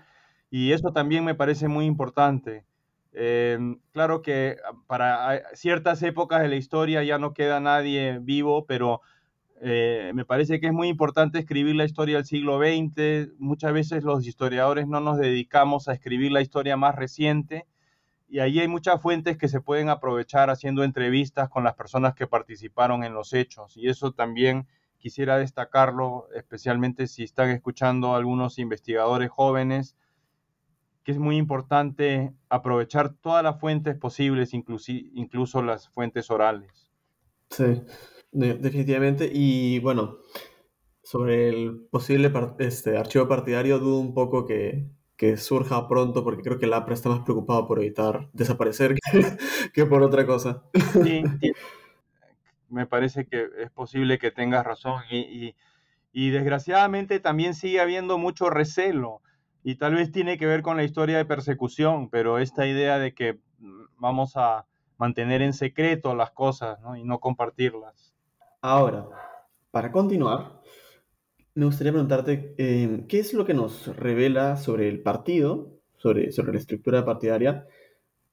[0.50, 2.64] y eso también me parece muy importante.
[3.12, 9.00] Em, claro que para ciertas épocas de la historia ya no queda nadie vivo, pero
[9.60, 13.38] eh, me parece que es muy importante escribir la historia del siglo XX.
[13.38, 17.66] Muchas veces los historiadores no nos dedicamos a escribir la historia más reciente
[18.28, 22.26] y ahí hay muchas fuentes que se pueden aprovechar haciendo entrevistas con las personas que
[22.26, 24.66] participaron en los hechos y eso también
[24.98, 29.96] quisiera destacarlo, especialmente si están escuchando algunos investigadores jóvenes,
[31.04, 36.90] que es muy importante aprovechar todas las fuentes posibles, incluso las fuentes orales.
[37.50, 37.80] Sí,
[38.36, 39.30] definitivamente.
[39.32, 40.18] Y bueno,
[41.02, 46.58] sobre el posible este, archivo partidario, dudo un poco que, que surja pronto, porque creo
[46.58, 48.96] que el APRA está más preocupado por evitar desaparecer
[49.72, 50.64] que, por otra cosa.
[51.02, 51.22] Sí,
[52.68, 55.54] me parece que es posible que tengas razón y,
[56.12, 59.22] y, desgraciadamente también sigue habiendo mucho recelo
[59.62, 63.14] y tal vez tiene que ver con la historia de persecución, pero esta idea de
[63.14, 64.66] que mm, vamos a
[64.98, 68.05] mantener en secreto las cosas y no compartirlas.
[68.68, 69.06] Ahora,
[69.70, 70.60] para continuar,
[71.54, 76.52] me gustaría preguntarte, em, ¿qué es lo que nos revela sobre el partido, sobre, sobre
[76.54, 77.68] la estructura partidaria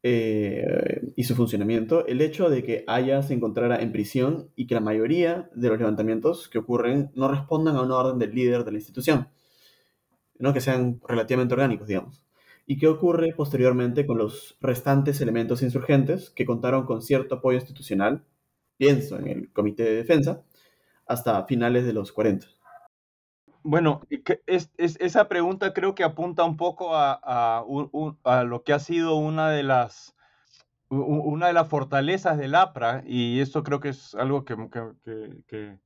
[0.01, 4.73] eh, y su funcionamiento, el hecho de que Aya se encontrara en prisión y que
[4.73, 8.71] la mayoría de los levantamientos que ocurren no respondan a una orden del líder de
[8.71, 9.29] la institución,
[10.39, 10.51] ¿no?
[10.51, 12.23] que sean relativamente orgánicos, digamos?
[12.65, 18.23] ¿Y qué ocurre posteriormente con los restantes elementos insurgentes que contaron con cierto apoyo institucional,
[18.77, 20.43] pienso en el Comité de Defensa,
[21.05, 22.47] hasta finales de los 40?
[23.63, 24.01] Bueno,
[24.45, 27.63] es, esa pregunta creo que apunta un poco a,
[28.45, 30.15] lo que ha sido una de las
[30.89, 35.79] una de las fortalezas del APRA, y esto creo que es algo que,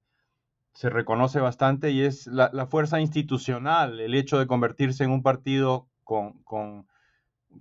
[0.74, 5.88] se reconoce bastante, y es la, fuerza institucional, el hecho de convertirse en un partido
[6.04, 6.44] con,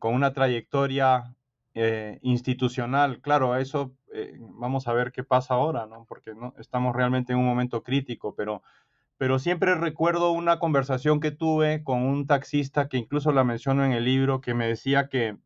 [0.01, 1.37] una trayectoria
[1.75, 3.21] eh, institucional.
[3.21, 6.07] Claro, a eso eh, vamos a ver qué pasa ahora, ¿no?
[6.09, 6.55] porque ¿no?
[6.59, 12.27] estamos realmente en un momento crítico, pero siempre recuerdo una conversación que tuve con un
[12.27, 15.37] taxista que incluso la menciono en el libro, que me decía que,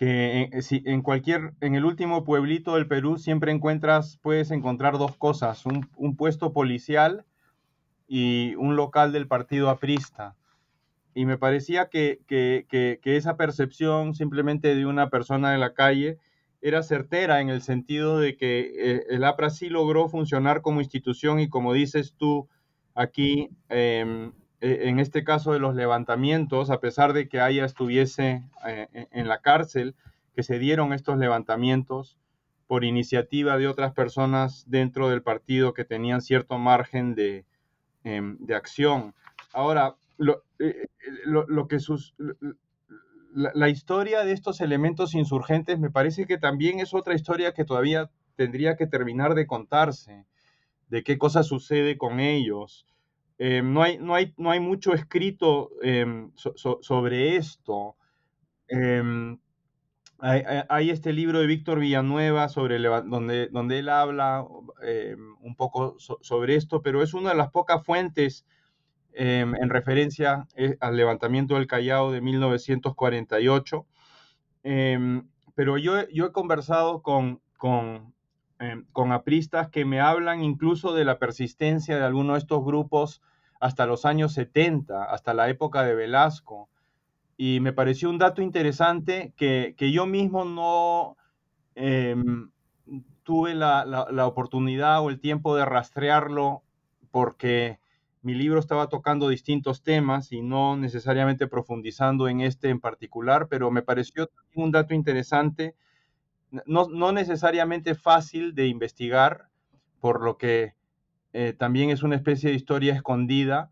[0.00, 5.14] en, si, en cualquier, en el último pueblito del Perú siempre encuentras, puedes encontrar dos
[5.18, 7.26] cosas, un, puesto policial
[8.08, 10.36] y un local del partido aprista.
[11.14, 16.18] Y me parecía que, que esa percepción simplemente de una persona de la calle
[16.64, 21.38] era certera en el sentido de que eh, el APRA sí logró funcionar como institución
[21.38, 22.48] y como dices tú
[22.94, 28.48] aquí, em, e, en este caso de los levantamientos, a pesar de que haya estuviese
[28.66, 29.94] eh, e, en la cárcel,
[30.34, 32.18] que se dieron estos levantamientos
[32.66, 37.44] por iniciativa de otras personas dentro del partido que tenían cierto margen de,
[38.04, 39.14] em, acción.
[39.52, 40.86] Ahora, lo, eh,
[41.26, 42.14] lo que sus,
[43.34, 48.10] la, historia de estos elementos insurgentes me parece que también es otra historia que todavía
[48.36, 50.24] tendría que terminar de contarse,
[50.88, 52.86] de qué cosa sucede con ellos.
[53.38, 57.96] Eh, no, hay, no, hay, no, hay, mucho escrito em, sobre esto.
[58.68, 59.38] Em,
[60.18, 64.46] hay, este libro de Víctor Villanueva sobre donde, donde él habla
[64.82, 68.46] em, un poco sobre esto, pero es una de las pocas fuentes
[69.16, 73.86] Em, en referencia eh, al levantamiento del Callao de 1948.
[74.64, 78.12] Em, pero yo, yo he conversado con, con,
[78.58, 83.22] em, con apristas que me hablan incluso de la persistencia de algunos de estos grupos
[83.60, 86.68] hasta los años 70, hasta la época de Velasco.
[87.36, 91.16] Y me pareció un dato interesante que, que yo mismo no
[93.22, 96.62] tuve la, la, la, oportunidad o el tiempo de rastrearlo
[97.10, 97.80] porque
[98.24, 103.70] mi libro estaba tocando distintos temas y no necesariamente profundizando en este en particular, pero
[103.70, 105.74] me pareció un dato interesante,
[106.64, 109.50] no, necesariamente fácil de investigar,
[110.00, 110.74] por lo que
[111.34, 113.70] eh, también es una especie de historia escondida,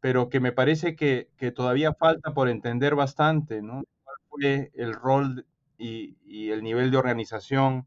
[0.00, 3.84] pero que me parece que, todavía falta por entender bastante, ¿no?
[4.04, 5.46] ¿Cuál fue el rol
[5.78, 7.86] y, el nivel de organización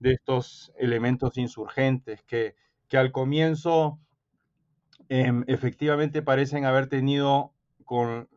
[0.00, 2.54] de estos elementos insurgentes que,
[2.88, 3.98] que al comienzo
[5.08, 7.52] em, efectivamente parecen haber tenido
[7.84, 8.28] con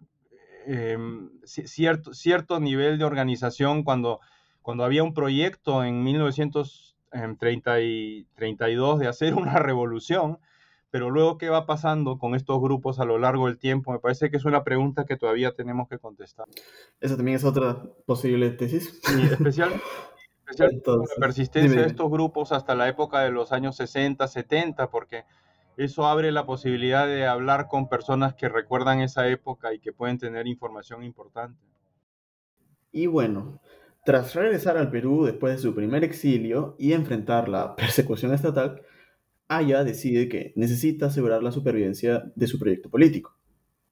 [0.66, 4.20] em, cierto, cierto nivel de organización cuando,
[4.62, 10.40] cuando había un proyecto en 1932 de hacer una revolución
[10.92, 13.94] pero luego, ¿qué va pasando con estos grupos a lo largo del tiempo?
[13.94, 16.48] Me parece que es una pregunta que todavía tenemos que contestar.
[17.00, 19.00] Esa también es otra posible tesis.
[19.18, 19.86] Y especialmente
[20.58, 20.68] la
[21.18, 25.24] persistencia de estos grupos hasta la época de los años 60, 70, porque
[25.78, 30.18] eso abre la posibilidad de hablar con personas que recuerdan esa época y que pueden
[30.18, 31.60] tener información importante.
[32.92, 33.62] Y bueno,
[34.04, 38.82] tras regresar al Perú después de su primer exilio y enfrentar la persecución estatal,
[39.48, 43.38] Aya decide que necesita asegurar la supervivencia de su proyecto político.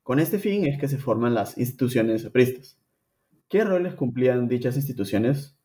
[0.04, 2.80] Con este fin es que se forman las instituciones apristas.
[3.50, 5.58] ¿Qué roles cumplían dichas instituciones?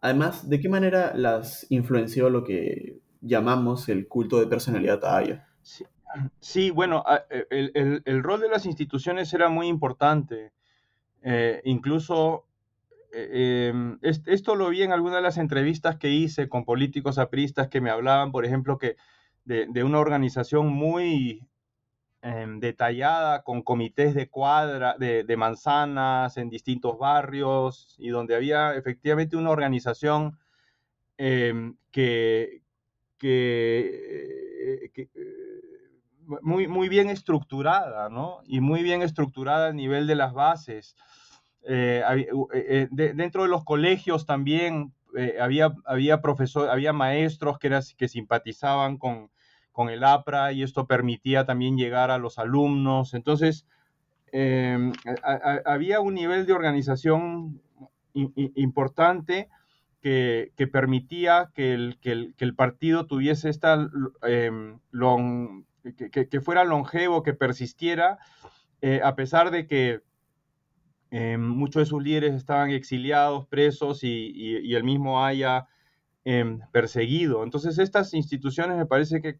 [0.00, 5.45] Además, ¿de qué manera las influenció lo que llamamos el culto de personalidad a Aya?
[6.40, 7.70] Sí, bueno, e,
[8.04, 10.52] el, rol de las instituciones era muy importante.
[11.22, 12.46] Eh, incluso
[13.12, 17.68] eh, em, esto lo vi en algunas de las entrevistas que hice con políticos apristas
[17.68, 18.96] que me hablaban, por ejemplo, que
[19.44, 21.48] de, una organización muy
[22.22, 29.36] em, detallada, con comités de cuadra, de, manzanas en distintos barrios, y donde había efectivamente
[29.36, 30.38] una organización
[31.18, 32.62] em, que,
[33.18, 35.55] que, eh,
[36.42, 38.40] muy, muy bien estructurada, ¿no?
[38.46, 40.96] Y muy bien estructurada a nivel de las bases.
[41.68, 42.02] Eh,
[42.54, 44.92] eh, dentro de los colegios también
[45.40, 49.30] había, había, profesor, había maestros que, que simpatizaban con,
[49.76, 53.12] con el APRA y esto permitía también llegar a los alumnos.
[53.12, 53.66] Entonces,
[54.32, 54.94] em,
[55.66, 57.60] había un nivel de organización
[58.14, 59.50] importante
[60.00, 63.90] que, permitía que el, el, partido tuviese esta,
[64.22, 64.80] em,
[65.94, 68.18] que, fuera longevo, que persistiera,
[68.80, 70.02] eh, a pesar de que
[71.10, 75.68] em, muchos de sus líderes estaban exiliados, presos y, y el mismo haya
[76.72, 77.44] perseguido.
[77.44, 79.38] Entonces, estas instituciones me parece que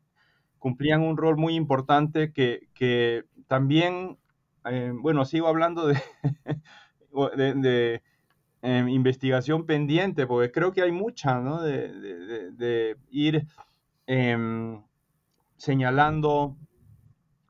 [0.58, 4.18] cumplían un rol muy importante que, también,
[4.64, 5.86] eh, bueno, sigo hablando
[7.36, 8.02] de, de,
[8.62, 11.62] em, investigación pendiente, porque creo que hay mucha, ¿no?
[11.62, 13.46] De, ir
[14.06, 14.82] em,
[15.56, 16.56] señalando,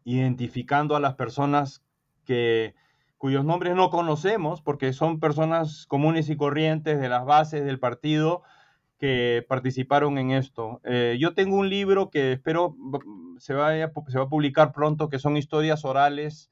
[0.04, 1.82] identificando a las personas
[2.24, 2.74] que,
[3.18, 8.42] cuyos nombres no conocemos, porque son personas comunes y corrientes de las bases del partido,
[8.98, 10.80] que participaron en esto.
[10.84, 12.74] Eh, yo tengo un libro que espero
[13.38, 16.50] se, vaya, se va a publicar pronto, que son historias orales,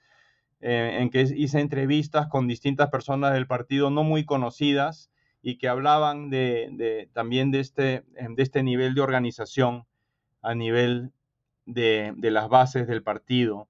[0.61, 5.11] eh, en que hice entrevistas con distintas personas del partido no muy conocidas
[5.43, 9.85] y que hablaban de, también de este, de este nivel de organización
[10.41, 11.13] a nivel
[11.67, 13.69] de, las bases del partido.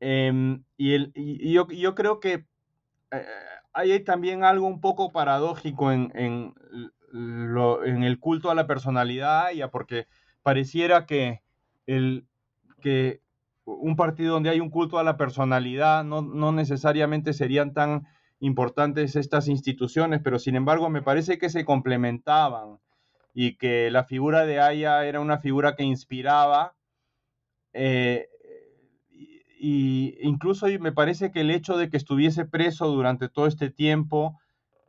[0.00, 2.46] Em, y, el, yo, yo, creo que
[3.10, 3.26] eh,
[3.72, 6.54] hay también algo un poco paradójico en, en
[7.14, 10.06] en el culto a la personalidad, ya porque
[10.42, 11.42] pareciera que,
[11.86, 12.26] el,
[12.80, 13.20] que
[13.64, 18.06] un partido donde hay un culto a la personalidad no, no necesariamente serían tan
[18.40, 22.78] importantes estas instituciones, pero sin embargo me parece que se complementaban
[23.32, 26.74] y que la figura de Aya era una figura que inspiraba.
[27.74, 28.28] Eh,
[29.58, 34.38] y incluso me parece que el hecho de que estuviese preso durante todo este tiempo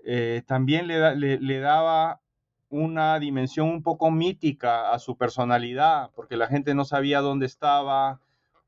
[0.04, 2.22] eh, también le, daba
[2.70, 8.20] una dimensión un poco mítica a su personalidad, porque la gente no sabía dónde estaba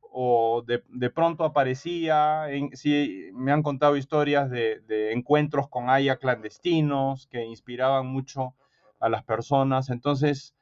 [0.02, 2.50] o de, de pronto aparecía.
[2.50, 8.56] En, sí, me han contado historias de, de, encuentros con Aya clandestinos que inspiraban mucho
[9.00, 9.90] a las personas.
[9.90, 10.56] Entonces,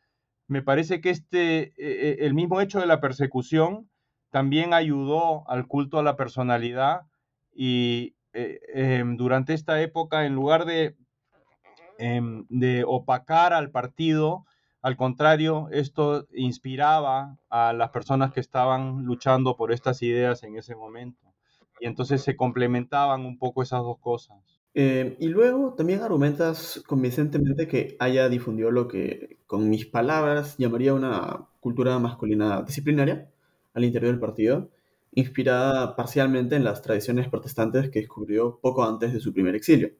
[0.47, 3.89] me parece que este, e, e, el mismo hecho de la persecución
[4.29, 7.01] también ayudó al culto a la personalidad
[7.53, 10.95] y, eh, em, durante esta época, en lugar de,
[11.97, 14.45] em, de opacar al partido,
[14.81, 20.75] al contrario, esto inspiraba a las personas que estaban luchando por estas ideas en ese
[20.75, 21.33] momento.
[21.79, 24.54] Y entonces se complementaban un poco esas dos cosas.
[24.77, 30.93] Em, y luego también argumentas convincentemente que haya difundido lo que, con mis palabras, llamaría
[30.93, 33.31] una cultura masculina disciplinaria
[33.73, 34.69] al interior del partido,
[35.13, 39.91] inspirada parcialmente en las tradiciones protestantes que descubrió poco antes de su primer exilio.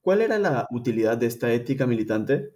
[0.00, 2.54] ¿Cuál era la utilidad de esta ética militante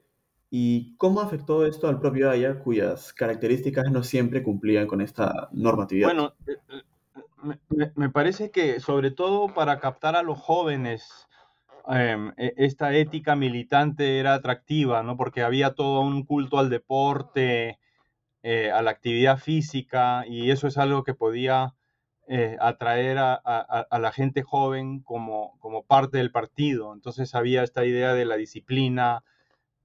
[0.50, 6.08] y cómo afectó esto al propio Aya, cuyas características no siempre cumplían con esta normatividad?
[6.08, 11.28] Bueno, eh, eh, me, parece que sobre todo para captar a los jóvenes
[11.88, 15.16] em, e, esta ética militante era atractiva, ¿no?
[15.16, 17.78] Porque había todo un culto al deporte,
[18.42, 21.74] eh, a la actividad física, y eso es algo que podía
[22.26, 26.94] eh, atraer a, la gente joven como, como parte del partido.
[26.94, 29.22] Entonces había esta idea de la disciplina,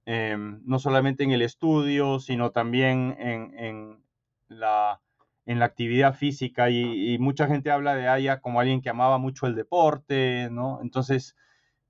[0.06, 4.02] em, no solamente en el estudio, sino también en,
[4.48, 5.00] la,
[5.46, 6.70] en la actividad física.
[6.70, 10.80] Y, mucha gente habla de Aya como alguien que amaba mucho el deporte, ¿no?
[10.82, 11.36] Entonces,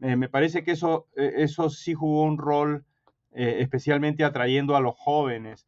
[0.01, 2.85] eh, me parece que eso, eh, eso sí jugó un rol
[3.33, 5.65] especialmente atrayendo a los jóvenes.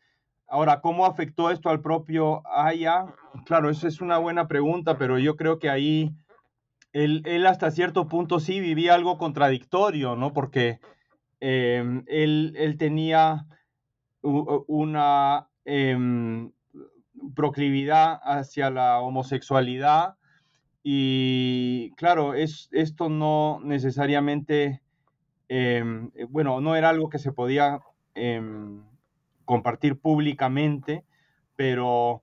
[0.49, 3.07] Ahora, ¿cómo afectó esto al propio Aya?
[3.47, 6.13] Claro, esa es una buena pregunta, pero yo creo que ahí
[6.93, 10.33] él, hasta cierto punto sí vivía algo contradictorio, ¿no?
[10.33, 10.81] Porque
[11.41, 13.47] em, él, tenía
[14.23, 16.53] una em,
[17.35, 20.17] proclividad hacia la homosexualidad
[20.83, 24.83] y claro, es, esto no necesariamente,
[25.49, 27.81] em, bueno, no era algo que se podía
[29.45, 31.05] compartir públicamente,
[31.57, 32.23] pero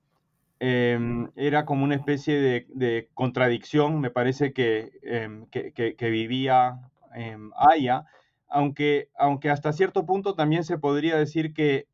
[0.60, 6.80] em, era como una especie de, contradicción, me parece que, em, que, vivía
[7.16, 8.05] em, Aya,
[8.49, 11.88] aunque, aunque hasta cierto punto también se podría decir que,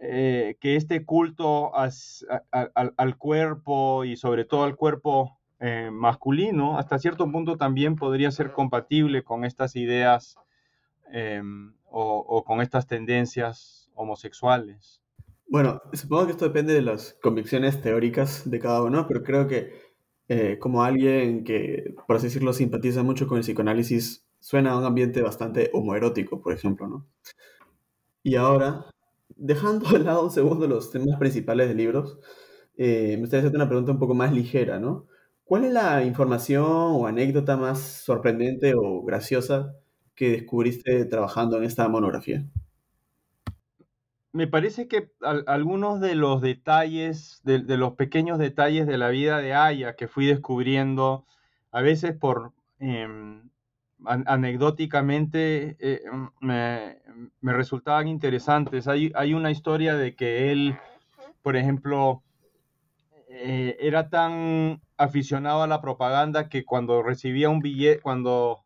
[0.00, 7.30] eh, que este culto al, cuerpo y sobre todo al cuerpo eh, masculino, hasta cierto
[7.30, 10.36] punto también podría ser compatible con estas ideas
[11.90, 15.00] o, con estas tendencias homosexuales.
[15.48, 19.86] Bueno, supongo que esto depende de las convicciones teóricas de cada uno, pero creo que
[20.28, 24.84] eh, como alguien que, por así decirlo, simpatiza mucho con el psicoanálisis, suena a un
[24.84, 27.06] ambiente bastante homoerótico, por ejemplo, ¿no?
[28.24, 28.86] Y ahora,
[29.36, 32.18] dejando de lado un segundo los temas principales de libros,
[32.76, 35.06] eh, me gustaría hacerte una pregunta un poco más ligera, ¿no?
[35.44, 39.74] ¿Cuál es la información o anécdota más sorprendente o graciosa
[40.16, 42.44] que descubriste trabajando en esta monografía?
[44.32, 45.12] Me parece que
[45.46, 50.26] algunos de los detalles, de, los pequeños detalles de la vida de Aya que fui
[50.26, 51.24] descubriendo,
[51.70, 52.52] a veces por
[54.04, 56.02] anecdóticamente, eh,
[56.40, 56.96] me,
[57.42, 58.88] resultaban interesantes.
[58.88, 60.76] Hay, hay, una historia de que él,
[61.42, 62.22] por ejemplo,
[63.28, 68.64] eh, era tan aficionado a la propaganda que cuando recibía un billete, cuando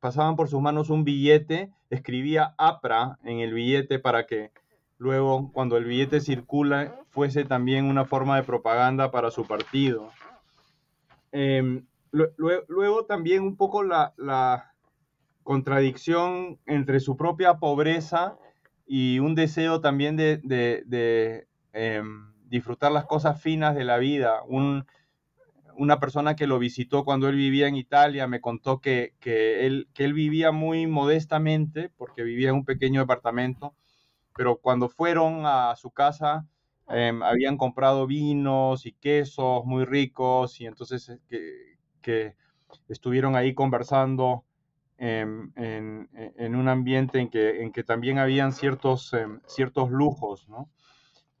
[0.00, 4.50] pasaban por sus manos un billete, escribía APRA en el billete para que
[4.98, 10.10] luego, cuando el billete circula, fuese también una forma de propaganda para su partido.
[11.32, 14.72] Em, luego, también un poco la,
[15.42, 18.36] contradicción entre su propia pobreza
[18.86, 24.84] y un deseo también de, em, disfrutar las cosas finas de la vida, un,
[25.80, 30.04] una persona que lo visitó cuando él vivía en Italia me contó que, él, que
[30.04, 33.74] él vivía muy modestamente porque vivía en un pequeño departamento,
[34.36, 36.46] pero cuando fueron a su casa
[36.88, 41.69] em, habían comprado vinos y quesos muy ricos y entonces eh,
[42.00, 42.34] que,
[42.88, 44.44] estuvieron ahí conversando
[44.98, 45.52] en,
[46.54, 50.46] un ambiente en que, también habían ciertos, em, ciertos lujos,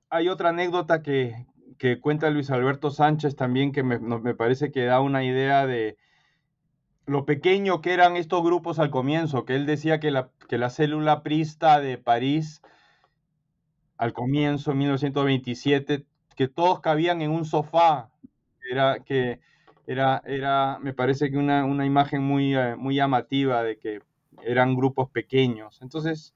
[0.08, 1.46] Hay otra anécdota que,
[1.80, 5.96] que cuenta Luis Alberto Sánchez también, que me, parece que da una idea de
[7.06, 10.68] lo pequeño que eran estos grupos al comienzo, que él decía que la, que la
[10.68, 12.60] célula prista de París
[13.96, 16.04] al comienzo, en 1927,
[16.36, 18.10] que todos cabían en un sofá,
[18.70, 19.40] era que
[19.90, 24.00] era, era me parece que una, imagen muy, eh, muy llamativa de que
[24.44, 25.82] eran grupos pequeños.
[25.82, 26.32] Entonces,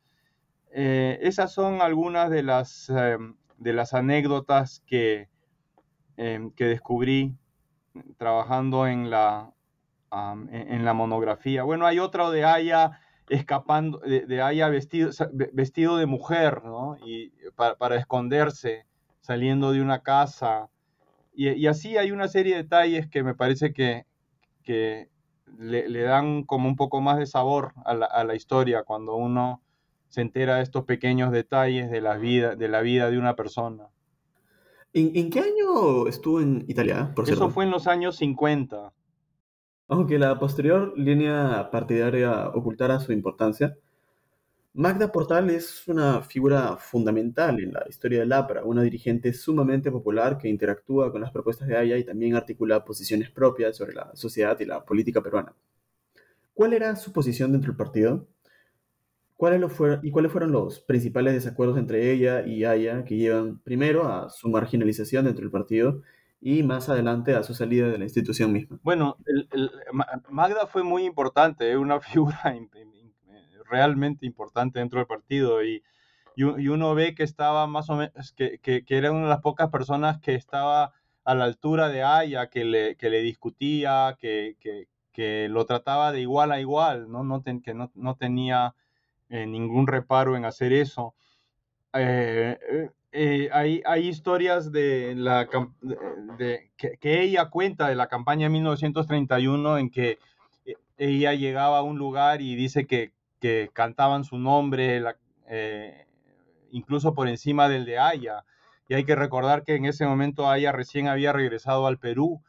[0.73, 3.17] eh, esas son algunas de las, eh,
[3.59, 5.29] de las anécdotas que,
[6.17, 7.37] que descubrí
[8.19, 9.53] trabajando en la,
[10.51, 11.63] en, la monografía.
[11.63, 15.11] Bueno, hay otra de Aya escapando, de, Aya vestido,
[15.53, 16.97] vestido de mujer, ¿no?
[17.05, 18.87] Y para, esconderse,
[19.21, 20.69] saliendo de una casa.
[21.35, 24.07] Y, así hay una serie de detalles que me parece que,
[24.63, 25.09] que
[25.59, 29.61] le, dan como un poco más de sabor a la, a la, historia cuando uno
[30.09, 33.89] se entera de estos pequeños detalles de la vida, de la vida de una persona.
[34.97, 38.93] ¿En, qué año estuvo en Italia, por Eso fue en los años 50.
[39.89, 43.77] Aunque la posterior línea partidaria ocultara su importancia,
[44.77, 50.37] Magda Portal es una figura fundamental en la historia del APRA, una dirigente sumamente popular
[50.37, 54.59] que interactúa con las propuestas de Aya y también articula posiciones propias sobre la sociedad
[54.59, 55.55] y la política peruana.
[56.55, 58.27] ¿Cuál era su posición dentro del partido?
[59.37, 64.09] ¿Cuáles fueron, ¿Y cuáles fueron los principales desacuerdos entre ella y Aya que llevan primero
[64.09, 66.03] a su marginalización dentro del partido
[66.41, 68.81] y más adelante a su salida de la institución misma.
[68.83, 69.17] Bueno,
[70.29, 72.57] Magda fue muy importante, una figura
[73.75, 75.83] realmente importante dentro del partido y,
[76.37, 79.69] y, uno ve que estaba más o menos, que, que, era una de las pocas
[79.71, 80.93] personas que estaba
[81.25, 86.21] a la altura de Aya, que le, que le discutía, que, que, lo trataba de
[86.21, 87.25] igual a igual, ¿no?
[87.25, 88.75] no que no, no tenía
[89.29, 91.15] eh, ningún reparo en hacer eso.
[91.95, 92.59] Eh,
[93.13, 95.49] eh, hay, hay, historias de la
[96.39, 100.19] de, que, que, ella cuenta de la campaña de 1931 en que
[100.99, 103.13] ella llegaba a un lugar y dice que,
[103.45, 105.17] que cantaban su nombre, la,
[106.71, 108.47] incluso por encima del de Aya.
[108.89, 112.43] Y hay que recordar que en ese momento Aya recién había regresado al Perú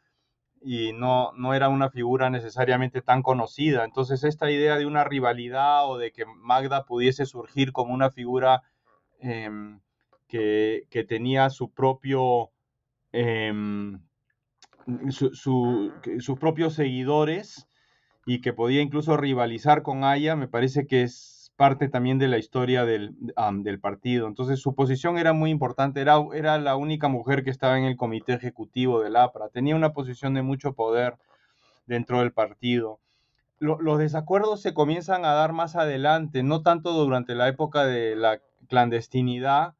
[0.61, 3.83] y no, no era una figura necesariamente tan conocida.
[3.83, 8.63] Entonces esta idea de una rivalidad o de que Magda pudiese surgir como una figura
[9.19, 9.81] em,
[10.29, 12.51] que, tenía su propio...
[13.11, 13.99] Em,
[15.09, 17.67] sus propios seguidores
[18.25, 22.37] y que podía incluso rivalizar con Aya, me parece que es parte también de la
[22.37, 24.27] historia del, del, partido.
[24.27, 27.95] Entonces su posición era muy importante, era, era la única mujer que estaba en el
[27.95, 31.15] comité ejecutivo del APRA, tenía una posición de mucho poder
[31.85, 32.99] dentro del partido.
[33.59, 38.41] los desacuerdos se comienzan a dar más adelante, no tanto durante la época de la
[38.67, 39.75] clandestinidad,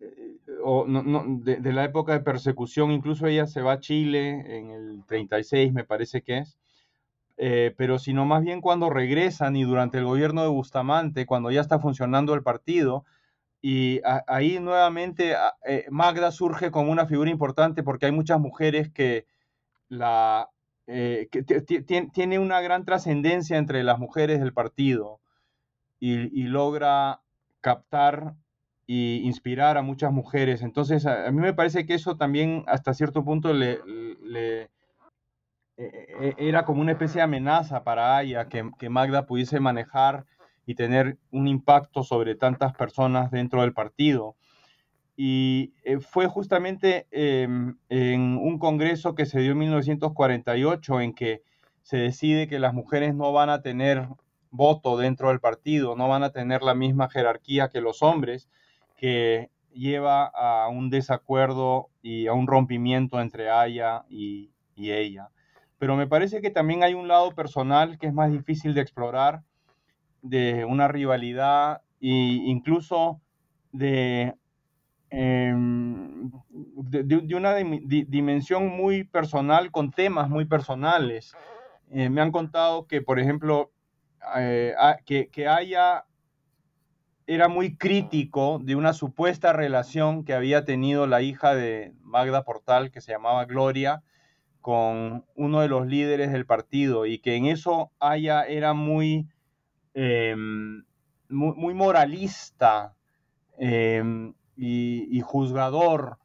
[0.00, 4.58] eh, o no, de, de, la época de persecución, incluso ella se va a Chile
[4.58, 6.59] en el 36, me parece que es,
[7.42, 11.62] eh, pero sino más bien cuando regresan y durante el gobierno de Bustamante, cuando ya
[11.62, 13.06] está funcionando el partido,
[13.62, 15.34] y ahí nuevamente
[15.64, 19.26] eh, Magda surge como una figura importante porque hay muchas mujeres que
[19.88, 20.50] la
[20.86, 21.30] eh,
[22.12, 25.20] tiene una gran trascendencia entre las mujeres del partido
[25.98, 27.22] y, logra
[27.62, 28.34] captar
[28.86, 30.60] e inspirar a muchas mujeres.
[30.60, 33.78] Entonces, a, mí me parece que eso también hasta cierto punto le, e,
[34.34, 34.70] e,
[36.38, 40.26] era como una especie de amenaza para Aya que, Magda pudiese manejar
[40.66, 44.36] y tener un impacto sobre tantas personas dentro del partido.
[45.16, 51.42] Y eh, fue justamente em, en un congreso que se dio en 1948 en que
[51.82, 54.08] se decide que las mujeres no van a tener
[54.50, 58.48] voto dentro del partido, no van a tener la misma jerarquía que los hombres,
[58.96, 65.30] que lleva a un desacuerdo y a un rompimiento entre Aya y ella
[65.80, 69.42] pero me parece que también hay un lado personal que es más difícil de explorar,
[70.20, 73.22] de una rivalidad e incluso
[73.72, 74.34] de,
[75.08, 81.32] em, de, una dimensión muy personal con temas muy personales.
[81.90, 83.72] Eh, me han contado que, por ejemplo,
[84.36, 84.74] eh,
[85.06, 86.04] que, que haya
[87.26, 92.90] era muy crítico de una supuesta relación que había tenido la hija de Magda Portal,
[92.90, 94.02] que se llamaba Gloria,
[94.60, 99.28] con uno de los líderes del partido y que en eso haya era muy,
[99.94, 100.84] em,
[101.28, 102.94] muy, moralista
[103.58, 106.18] em, y, juzgador,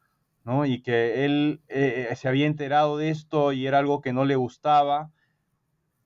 [0.44, 0.66] ¿no?
[0.66, 4.36] Y que él eh, se había enterado de esto y era algo que no le
[4.36, 5.12] gustaba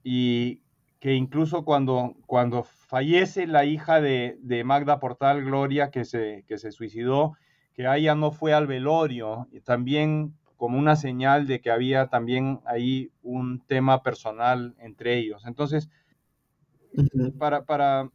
[0.03, 0.61] y
[0.99, 6.57] que incluso cuando, cuando fallece la hija de, de Magda Portal Gloria que se, que
[6.57, 7.37] se suicidó,
[7.73, 12.59] que ella no fue al velorio y también como una señal de que había también
[12.65, 15.45] ahí un tema personal entre ellos.
[15.45, 15.89] Entonces,
[17.37, 18.11] para, para,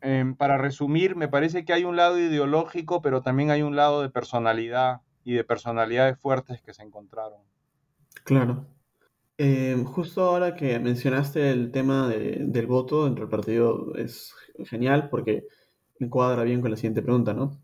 [0.00, 4.00] em, para resumir, me parece que hay un lado ideológico, pero también hay un lado
[4.00, 7.42] de personalidad y de personalidades fuertes que se encontraron.
[8.24, 8.64] Claro.
[9.36, 14.34] Em, justo ahora que mencionaste el tema del voto dentro del partido es
[14.64, 15.44] genial porque
[16.00, 17.60] encuadra bien con la siguiente pregunta, ¿no?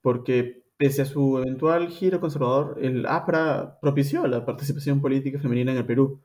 [0.00, 5.78] Porque Pese a su eventual giro conservador, el APRA propició la participación política femenina en
[5.78, 6.22] el Perú.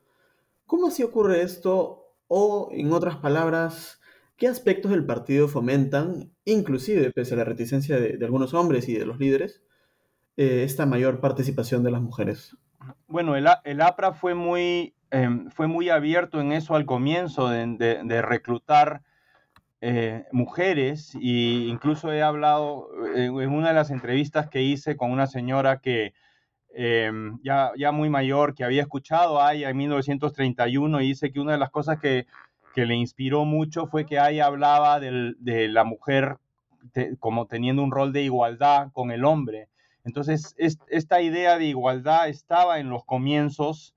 [0.64, 2.12] ¿Cómo así ocurre esto?
[2.28, 4.00] O, en otras palabras,
[4.36, 9.04] ¿qué aspectos del partido fomentan, inclusive pese a la reticencia de, algunos hombres y de
[9.06, 9.60] los líderes,
[10.36, 12.56] eh, esta mayor participación de las mujeres?
[13.08, 19.02] Bueno, el, APRA fue muy, em, fue muy abierto en eso al comienzo, de reclutar
[19.86, 25.26] eh, mujeres e incluso he hablado en, una de las entrevistas que hice con una
[25.26, 26.14] señora que
[26.72, 31.38] em, ya, ya muy mayor, que había escuchado a Aya en 1931 y dice que
[31.38, 32.26] una de las cosas que,
[32.74, 36.38] que le inspiró mucho fue que Aya hablaba de la mujer
[37.18, 39.68] como teniendo un rol de igualdad con el hombre.
[40.02, 43.94] Entonces, esta idea de igualdad estaba en los comienzos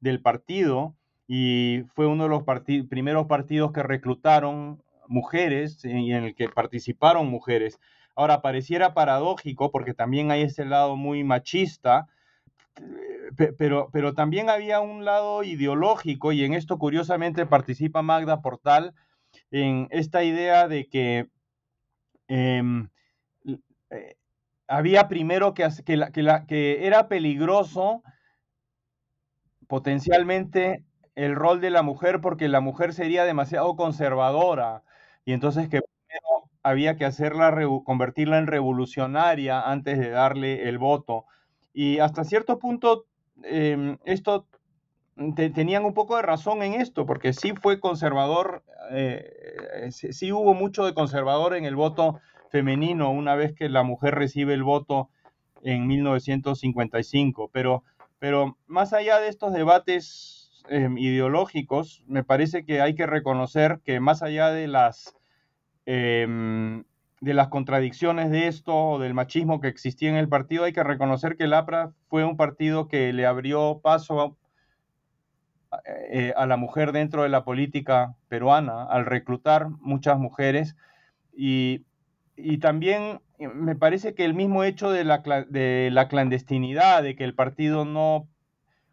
[0.00, 0.94] del partido
[1.26, 2.42] y fue uno de los
[2.90, 7.78] primeros partidos que reclutaron mujeres y en el que participaron mujeres.
[8.14, 12.08] Ahora, pareciera paradójico, porque también hay ese lado muy machista,
[13.58, 18.94] pero, pero también había un lado ideológico y en esto curiosamente participa Magda Portal
[19.50, 21.28] en esta idea de que
[22.28, 22.88] em,
[23.90, 24.16] eh,
[24.68, 25.98] había primero que, que,
[26.46, 28.02] que era peligroso
[29.66, 30.84] potencialmente
[31.14, 34.82] el rol de la mujer porque la mujer sería demasiado conservadora
[35.24, 37.54] y entonces que primero había que hacerla,
[37.84, 41.24] convertirla en revolucionaria antes de darle el voto.
[41.72, 43.06] Y hasta cierto punto
[43.42, 44.46] em, esto
[45.34, 50.84] tenían un poco de razón en esto, porque sí fue conservador, eh, sí, hubo mucho
[50.84, 55.10] de conservador en el voto femenino una vez que la mujer recibe el voto
[55.62, 57.84] en 1955, pero,
[58.18, 64.00] pero más allá de estos debates em, ideológicos, me parece que hay que reconocer que
[64.00, 65.14] más allá de las,
[65.86, 66.84] em,
[67.20, 70.84] de las contradicciones de esto o del machismo que existía en el partido, hay que
[70.84, 74.36] reconocer que el APRA fue un partido que le abrió paso
[76.10, 80.76] eh, a la mujer dentro de la política peruana, al reclutar muchas mujeres.
[81.32, 81.84] Y,
[82.60, 87.24] también eh, me parece que el mismo hecho de la, de la clandestinidad, de que
[87.24, 88.26] el partido no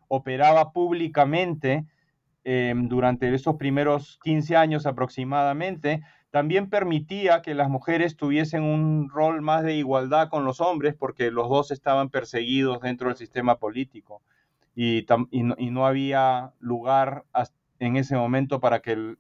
[0.08, 1.86] operaba públicamente
[2.44, 6.02] eh, durante esos primeros 15 años aproximadamente,
[6.32, 11.32] también permitía que las mujeres tuviesen un rol más de igualdad con los hombres porque
[11.32, 14.22] los dos estaban perseguidos dentro del sistema político
[14.76, 17.24] y, y, no, había lugar
[17.80, 19.16] en ese momento para que,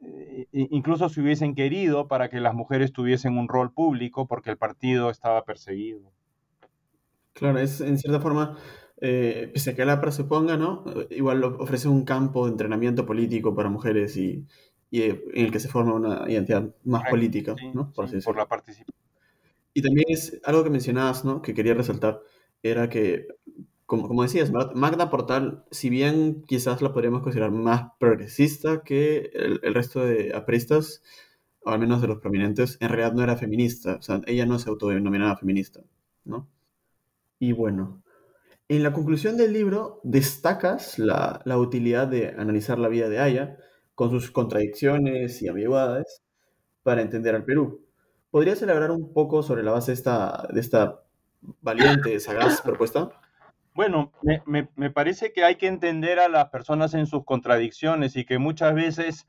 [0.00, 4.56] eh, incluso si hubiesen querido, para que las mujeres tuviesen un rol público porque el
[4.56, 6.10] partido estaba perseguido.
[7.34, 8.56] Claro, es en cierta forma,
[9.04, 10.84] eh, pese a que la APRA se ponga, ¿no?
[11.10, 14.46] Igual ofrece un campo de entrenamiento político para mujeres y,
[14.92, 17.92] y en el que se forma una identidad más política, ¿no?
[17.92, 18.96] Por, por la participación.
[19.74, 21.42] Y también es algo que mencionabas, ¿no?
[21.42, 22.20] Que quería resaltar,
[22.62, 23.26] era que
[23.86, 30.04] como, decías, Magda Portal, si bien quizás la podríamos considerar más progresista que el, resto
[30.06, 31.02] de apristas,
[31.64, 33.96] o al menos de los prominentes, en realidad no era feminista.
[33.96, 35.82] O sea, ella no se autodenominaba feminista,
[36.24, 36.48] ¿no?
[37.38, 38.01] Y bueno,
[38.76, 43.58] en la conclusión del libro destacas la, utilidad de analizar la vida de Aya,
[43.94, 46.22] con sus contradicciones y ambigüedades,
[46.82, 47.84] para entender al Perú.
[48.30, 51.02] ¿Podrías elaborar un poco sobre la base de esta, de esta
[51.60, 53.10] valiente, sagaz propuesta?
[53.74, 54.12] Bueno,
[54.46, 58.74] me, parece que hay que entender a las personas en sus contradicciones y que muchas
[58.74, 59.26] veces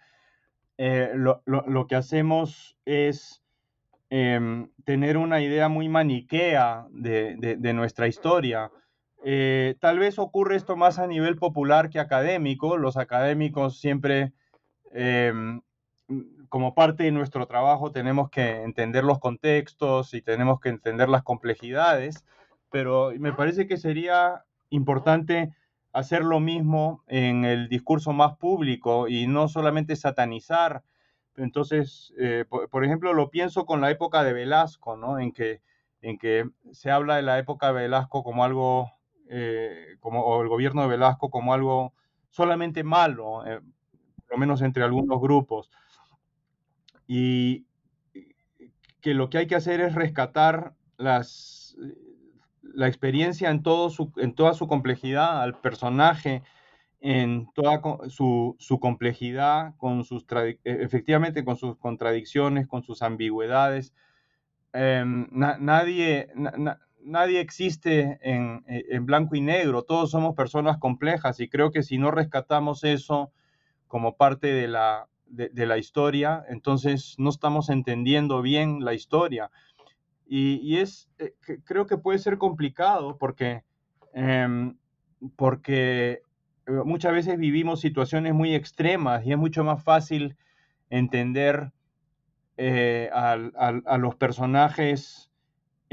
[0.77, 3.41] eh, lo, que hacemos es
[4.09, 8.69] em, tener una idea muy maniquea de, nuestra historia.
[9.23, 12.77] Eh, tal vez ocurre esto más a nivel popular que académico.
[12.77, 14.33] Los académicos siempre,
[14.91, 15.61] em,
[16.49, 21.23] como parte de nuestro trabajo, tenemos que entender los contextos y tenemos que entender las
[21.23, 22.25] complejidades
[22.73, 25.53] pero me parece que sería importante
[25.91, 30.81] hacer lo mismo en el discurso más público y no solamente satanizar.
[31.35, 35.19] Entonces, eh, por, ejemplo, lo pienso con la época de Velasco, ¿no?
[35.19, 35.61] En que,
[36.01, 38.91] en que se habla de la época de Velasco como algo,
[39.35, 41.93] eh, como, o el gobierno de Velasco como algo
[42.29, 43.59] solamente malo, eh,
[44.27, 45.71] por lo menos entre algunos grupos.
[47.07, 47.65] Y
[49.01, 51.75] que lo que hay que hacer es rescatar las
[52.61, 56.43] la experiencia en, todo su, en toda su complejidad, al personaje
[57.03, 63.93] en toda su, complejidad, con sus e, efectivamente con sus contradicciones, con sus ambigüedades.
[64.71, 66.29] Em, nadie,
[67.05, 71.83] nadie existe en, e, en, blanco y negro, todos somos personas complejas y creo que
[71.83, 73.31] si no rescatamos eso
[73.87, 79.51] como parte de la, de la historia, entonces no estamos entendiendo bien la historia.
[80.25, 83.63] Y, es, eh, creo que puede ser complicado porque,
[84.13, 84.77] em,
[85.35, 86.21] porque
[86.65, 90.35] eh, muchas veces vivimos situaciones muy extremas y es mucho más fácil
[90.89, 91.71] entender
[92.57, 95.29] eh, a, los personajes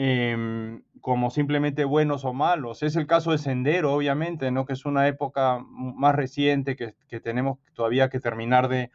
[0.03, 2.83] em, como simplemente buenos o malos.
[2.83, 4.65] Es el caso de Sendero, obviamente, ¿no?
[4.65, 8.91] que es una época más reciente que, que tenemos todavía que terminar de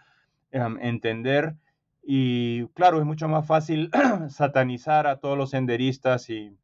[0.52, 1.58] em, entender
[2.02, 3.92] y claro, es mucho más fácil
[4.30, 6.58] satanizar a todos los senderistas y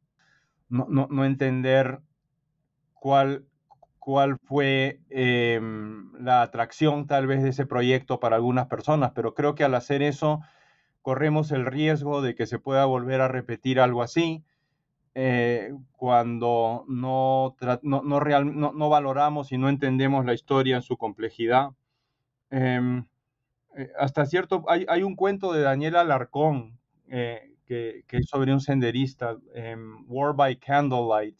[0.68, 2.00] no, entender
[2.94, 3.44] cuál,
[4.00, 9.54] cuál fue em, la atracción tal vez de ese proyecto para algunas personas, pero creo
[9.54, 10.40] que al hacer eso
[11.02, 14.44] corremos el riesgo de que se pueda volver a repetir algo así
[15.14, 21.70] eh, cuando no, no, no, valoramos y no entendemos la historia en su complejidad.
[22.50, 23.06] Em,
[23.76, 26.78] eh, hasta cierto, hay, hay, un cuento de Daniel Alarcón
[27.08, 31.36] eh, que, que, es sobre un senderista, em, War by Candlelight,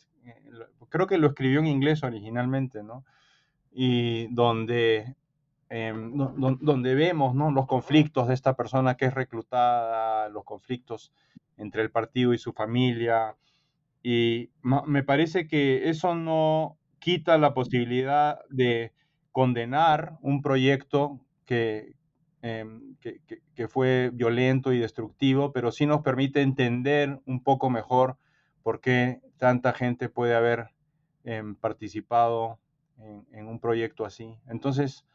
[0.93, 3.05] creo que lo escribió en inglés originalmente, ¿no?
[3.73, 5.17] Y donde,
[5.75, 11.15] em, donde vemos los conflictos de esta persona que es reclutada, los conflictos
[11.57, 13.37] entre el partido y su familia.
[14.03, 18.93] Y me parece que eso no quita la posibilidad de
[19.31, 21.95] condenar un proyecto que,
[22.43, 28.19] em, que, fue violento y destructivo, pero sí nos permite entender un poco mejor
[28.63, 30.69] por qué tanta gente puede haber
[31.25, 32.59] em, participado
[33.33, 34.37] en, un proyecto así.
[34.49, 35.07] Entonces,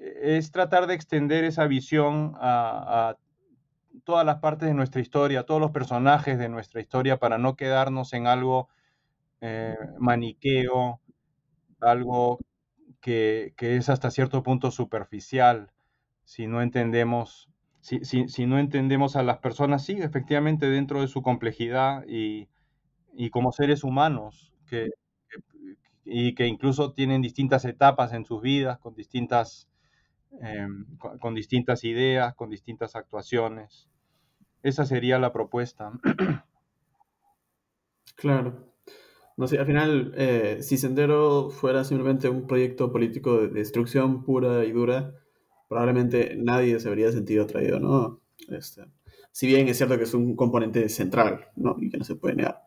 [0.00, 3.16] es tratar de extender esa visión a,
[4.04, 8.12] todas las partes de nuestra historia, todos los personajes de nuestra historia, para no quedarnos
[8.12, 8.68] en algo
[9.40, 11.00] eh, maniqueo,
[11.80, 12.38] algo
[13.00, 15.70] que, es hasta cierto punto superficial,
[16.24, 17.48] si no entendemos,
[17.80, 22.48] si, si, no entendemos a las personas, sí, efectivamente, dentro de su complejidad y,
[23.30, 24.90] como seres humanos, que,
[26.04, 29.68] y que incluso tienen distintas etapas en sus vidas, con distintas,
[30.40, 33.88] em, con, distintas ideas, con distintas actuaciones.
[34.62, 35.92] Esa sería la propuesta.
[38.16, 38.72] Claro.
[39.36, 44.64] No sé, al final, eh, si Sendero fuera simplemente un proyecto político de destrucción pura
[44.64, 45.12] y dura,
[45.68, 48.22] probablemente nadie se habría sentido atraído, ¿no?
[48.48, 48.84] Este,
[49.32, 51.76] si bien es cierto que es un componente central, ¿no?
[51.78, 52.62] Y que no se puede negar.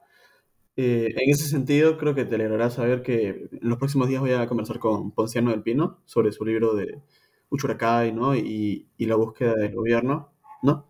[0.76, 4.32] Eh, en ese sentido, creo que te alegrará saber que en los próximos días voy
[4.32, 7.02] a conversar con Ponciano del Pino sobre su libro de
[7.50, 8.36] Uchuracay, ¿no?
[8.36, 10.32] Y, la búsqueda del gobierno,
[10.64, 10.88] ¿no?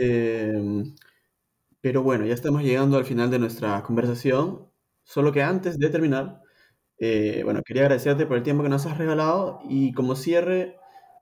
[0.00, 0.84] Eh,
[1.80, 4.68] pero bueno, ya estamos llegando al final de nuestra conversación.
[5.02, 6.42] Solo que antes de terminar,
[6.98, 10.76] eh, bueno, quería agradecerte por el tiempo que nos has regalado y como cierre,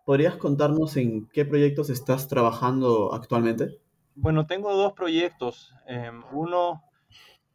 [0.05, 3.79] ¿podrías contarnos en qué proyectos estás trabajando actualmente?
[4.17, 5.73] Bueno, tengo dos proyectos.
[5.87, 6.83] Em, uno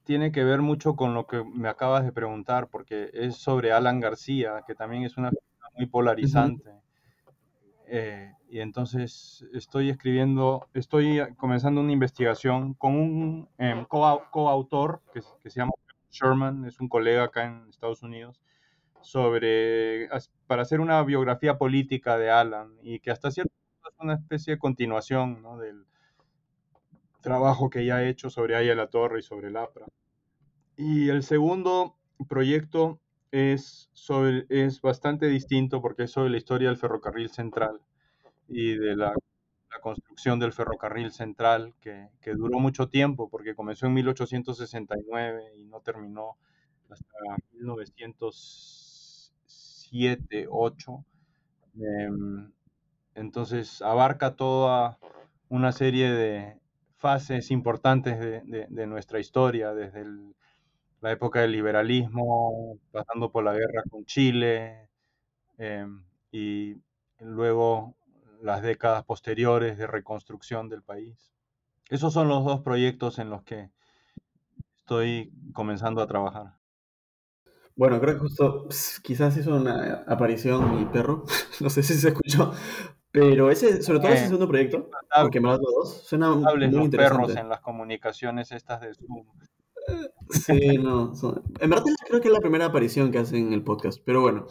[0.06, 4.00] tiene que ver mucho con lo que me acabas de preguntar, porque es sobre Alan
[4.00, 5.32] García, que también es una
[5.76, 6.72] muy polarizante.
[7.88, 15.50] Eh, y entonces estoy escribiendo, estoy comenzando una investigación con un em, coautor que, que
[15.50, 15.74] se llama
[16.10, 18.40] Sherman, es un colega acá en Estados Unidos,
[19.02, 20.08] sobre,
[20.48, 24.54] para hacer una biografía política de Alan y que hasta cierto punto es una especie
[24.54, 25.86] de continuación del
[27.22, 29.88] trabajo que ya ha hecho sobre Aya la Torre y sobre el APRA.
[30.76, 31.98] Y el segundo
[32.28, 33.00] proyecto
[33.34, 37.82] es, sobre, es bastante distinto porque es sobre la historia del ferrocarril central
[38.48, 39.16] y de la
[39.82, 45.82] construcción del ferrocarril central, que, que, duró mucho tiempo, porque comenzó en 1869 y no
[45.82, 46.38] terminó
[46.92, 47.08] hasta
[47.54, 51.06] 1907, 8.
[51.80, 52.52] Em,
[53.16, 55.00] entonces abarca toda
[55.50, 56.60] una serie de
[56.98, 60.06] fases importantes de, de, nuestra historia, desde
[61.04, 64.90] la época del liberalismo, pasando por la guerra con Chile,
[65.58, 66.02] em,
[66.32, 66.78] y
[67.20, 67.96] luego
[68.42, 71.34] las décadas posteriores de reconstrucción del país.
[71.90, 73.70] Esos son los dos proyectos en los que
[74.80, 76.54] estoy comenzando a trabajar.
[77.76, 78.70] Bueno, creo que justo
[79.04, 81.26] quizás hizo una aparición mi perro,
[81.60, 82.54] no sé si se escuchó,
[83.12, 84.90] pero ese, sobre todo ese segundo proyecto,
[85.22, 89.26] porque me dos, suena muy los perros en las comunicaciones estas de Zoom.
[90.30, 91.14] Sí, no,
[91.60, 94.48] en verdad creo que es la primera aparición que hacen en el podcast, pero bueno.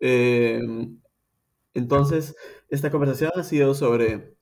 [0.00, 0.60] Eh,
[1.74, 2.36] entonces,
[2.68, 4.36] esta conversación ha sido sobre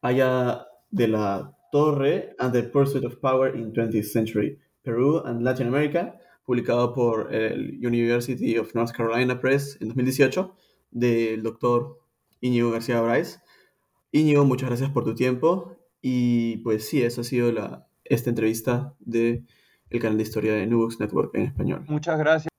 [0.00, 5.68] Aya de la Torre and the Pursuit of Power in 20th Century Peru and Latin
[5.68, 10.54] America, publicado por el University of North Carolina Press en 2018,
[10.90, 11.98] del doctor
[12.40, 13.40] Íñigo García Bryce.
[14.12, 15.76] Íñigo, muchas gracias por tu tiempo.
[16.00, 19.44] Y pues sí, esa ha sido la, esta entrevista de
[19.90, 21.84] el canal de historia de Books Network en español.
[21.88, 22.57] Muchas gracias.